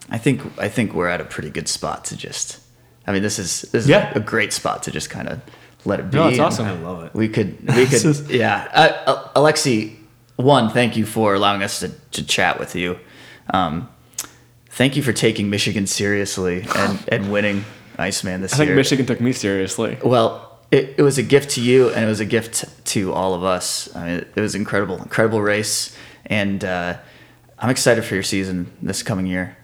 [0.09, 2.59] I think I think we're at a pretty good spot to just.
[3.05, 4.11] I mean, this is this is Yeah.
[4.15, 5.41] a great spot to just kind of
[5.85, 6.17] let it be.
[6.17, 6.65] No, it's awesome.
[6.65, 7.13] I love it.
[7.13, 8.67] We could we could yeah.
[8.73, 9.99] Uh, Alexey,
[10.35, 12.99] one, thank you for allowing us to, to chat with you.
[13.53, 13.89] Um,
[14.67, 17.65] thank you for taking Michigan seriously and, and winning
[17.97, 18.55] Iceman this year.
[18.55, 18.75] I think year.
[18.75, 19.97] Michigan took me seriously.
[20.03, 23.33] Well, it, it was a gift to you, and it was a gift to all
[23.35, 23.93] of us.
[23.95, 25.95] I mean, it was incredible, incredible race,
[26.25, 26.97] and uh,
[27.59, 29.55] I'm excited for your season this coming year.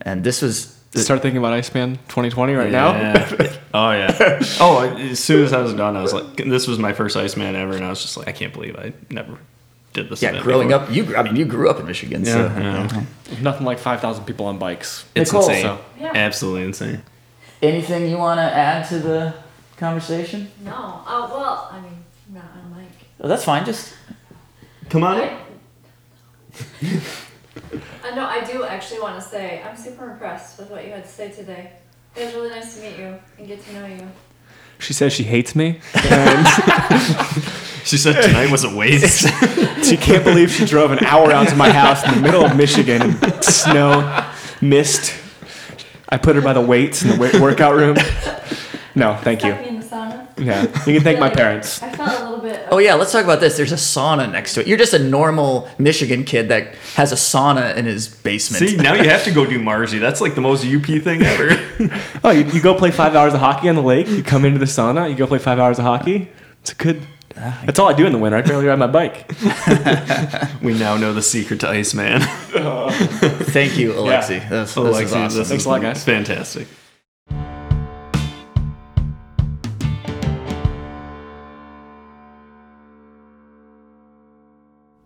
[0.00, 2.92] And this was Start thinking about Iceman 2020 right now.
[2.92, 3.56] Yeah.
[3.74, 4.42] oh yeah.
[4.60, 7.56] Oh, as soon as I was done, I was like, "This was my first Iceman
[7.56, 9.38] ever," and I was just like, "I can't believe I never
[9.92, 10.40] did this." yeah.
[10.42, 13.40] Growing before." up, you grew- I mean, you grew up in Michigan, so Yeah, yeah.
[13.40, 15.04] Nothing like 5,000 people on bikes.
[15.14, 15.48] it's Nicole.
[15.48, 15.62] insane.
[15.62, 16.12] So- Yeah.
[16.14, 17.02] Absolutely insane.
[17.62, 19.34] anything you want to add to the
[19.76, 20.50] conversation?
[20.64, 21.00] No.
[21.06, 22.88] Oh well, I mean, not on mic.
[23.20, 23.64] Oh, that's fine.
[23.64, 23.94] Just
[24.90, 25.38] Come I,
[28.04, 31.04] Uh, no, I do actually want to say I'm super impressed with what you had
[31.04, 31.70] to say today.
[32.16, 34.06] It was really nice to meet you and get to know you.
[34.78, 36.46] She says she hates me, and
[37.84, 39.26] She said tonight was a waste.
[39.84, 42.56] she can't believe she drove an hour out to my house in the middle of
[42.56, 44.24] Michigan in snow,
[44.60, 45.14] mist.
[46.08, 47.96] I put her by the weights in the wa- workout room.
[48.94, 49.52] No, thank you.
[49.52, 50.28] In the sauna.
[50.38, 51.82] Yeah, you can thank my parents.
[51.82, 52.66] I felt a little bit.
[52.70, 53.56] Oh yeah, let's talk about this.
[53.56, 54.66] There's a sauna next to it.
[54.66, 58.68] You're just a normal Michigan kid that has a sauna in his basement.
[58.68, 59.98] See, now you have to go do Marji.
[59.98, 61.58] That's like the most UP thing ever.
[62.24, 64.06] Oh, you, you go play five hours of hockey on the lake.
[64.06, 65.10] You come into the sauna.
[65.10, 66.28] You go play five hours of hockey.
[66.60, 67.02] It's a good.
[67.34, 68.38] That's all I do in the winter.
[68.38, 69.30] I barely ride my bike.
[70.62, 72.20] we now know the secret to Iceman.
[73.50, 74.34] Thank you, Alexey.
[74.34, 74.48] Yeah.
[74.48, 75.38] This, this Alexey, is awesome.
[75.38, 76.04] this Thanks a lot, guys.
[76.04, 76.68] Fantastic.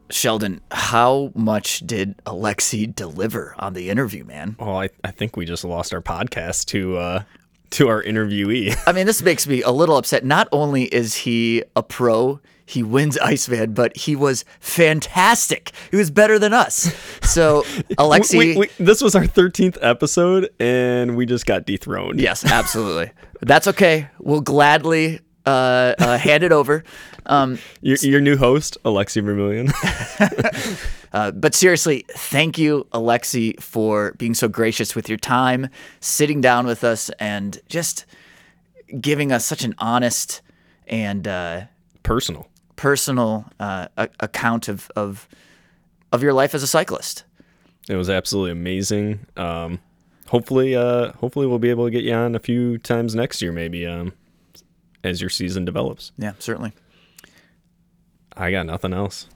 [0.08, 4.56] Sheldon, how much did Alexey deliver on the interview, man?
[4.58, 7.22] Well, I, I think we just lost our podcast to uh,
[7.70, 8.76] to our interviewee.
[8.86, 10.24] I mean, this makes me a little upset.
[10.24, 15.72] Not only is he a pro, he wins Iceman, but he was fantastic.
[15.90, 16.92] He was better than us.
[17.22, 17.64] So,
[17.98, 18.38] Alexey.
[18.38, 22.20] We- we- this was our 13th episode, and we just got dethroned.
[22.20, 23.12] Yes, absolutely.
[23.42, 24.08] That's okay.
[24.18, 26.82] We'll gladly uh, uh, hand it over.
[27.26, 29.72] Um, Your, your new host, Alexey Vermeulen.
[31.16, 35.66] Uh, but seriously, thank you, Alexey, for being so gracious with your time,
[36.00, 38.04] sitting down with us, and just
[39.00, 40.42] giving us such an honest
[40.86, 41.62] and uh,
[42.02, 42.46] Personal.
[42.76, 45.26] personal uh, a- account of, of
[46.12, 47.24] of your life as a cyclist.
[47.88, 49.20] It was absolutely amazing.
[49.38, 49.80] Um,
[50.28, 53.52] hopefully, uh, hopefully we'll be able to get you on a few times next year,
[53.52, 54.12] maybe um,
[55.02, 56.12] as your season develops.
[56.18, 56.72] Yeah, certainly.
[58.36, 59.28] I got nothing else.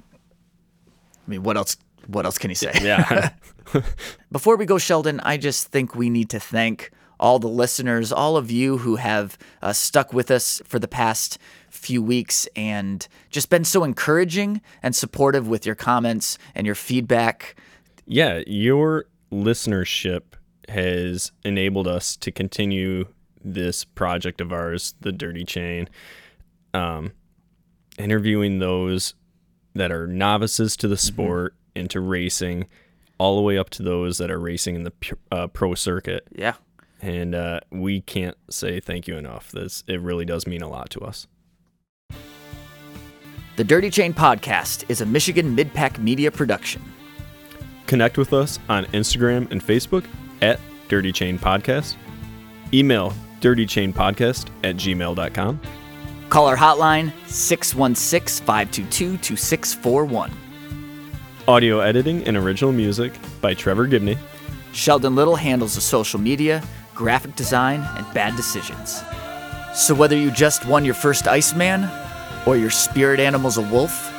[1.31, 1.77] I mean, what else?
[2.09, 2.73] What else can you say?
[2.82, 3.31] Yeah.
[4.32, 6.90] Before we go, Sheldon, I just think we need to thank
[7.20, 11.39] all the listeners, all of you who have uh, stuck with us for the past
[11.69, 17.55] few weeks and just been so encouraging and supportive with your comments and your feedback.
[18.07, 20.23] yeah, your listenership
[20.69, 23.07] has enabled us to continue
[23.44, 25.89] this project of ours, the Dirty Chain,
[26.74, 27.12] um,
[27.98, 29.15] interviewing those
[29.75, 32.67] that are novices to the sport into racing,
[33.19, 34.93] all the way up to those that are racing in the
[35.31, 36.27] uh, pro circuit.
[36.33, 36.55] Yeah.
[37.01, 39.53] And uh, we can't say thank you enough.
[39.53, 41.27] This it really does mean a lot to us.
[43.57, 46.83] The Dirty Chain Podcast is a Michigan Midpack Media production.
[47.87, 50.05] Connect with us on Instagram and Facebook
[50.41, 51.97] at Dirty Chain Podcast.
[52.73, 55.61] Email dirtychainpodcast at gmail.com.
[56.31, 60.31] Call our hotline 616 522 2641.
[61.48, 64.16] Audio editing and original music by Trevor Gibney.
[64.73, 66.62] Sheldon Little handles the social media,
[66.94, 69.02] graphic design, and bad decisions.
[69.74, 71.90] So whether you just won your first Iceman
[72.47, 74.12] or your spirit animal's a wolf,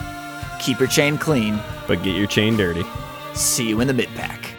[0.59, 1.61] keep your chain clean.
[1.87, 2.83] But get your chain dirty.
[3.35, 4.50] See you in the midpack.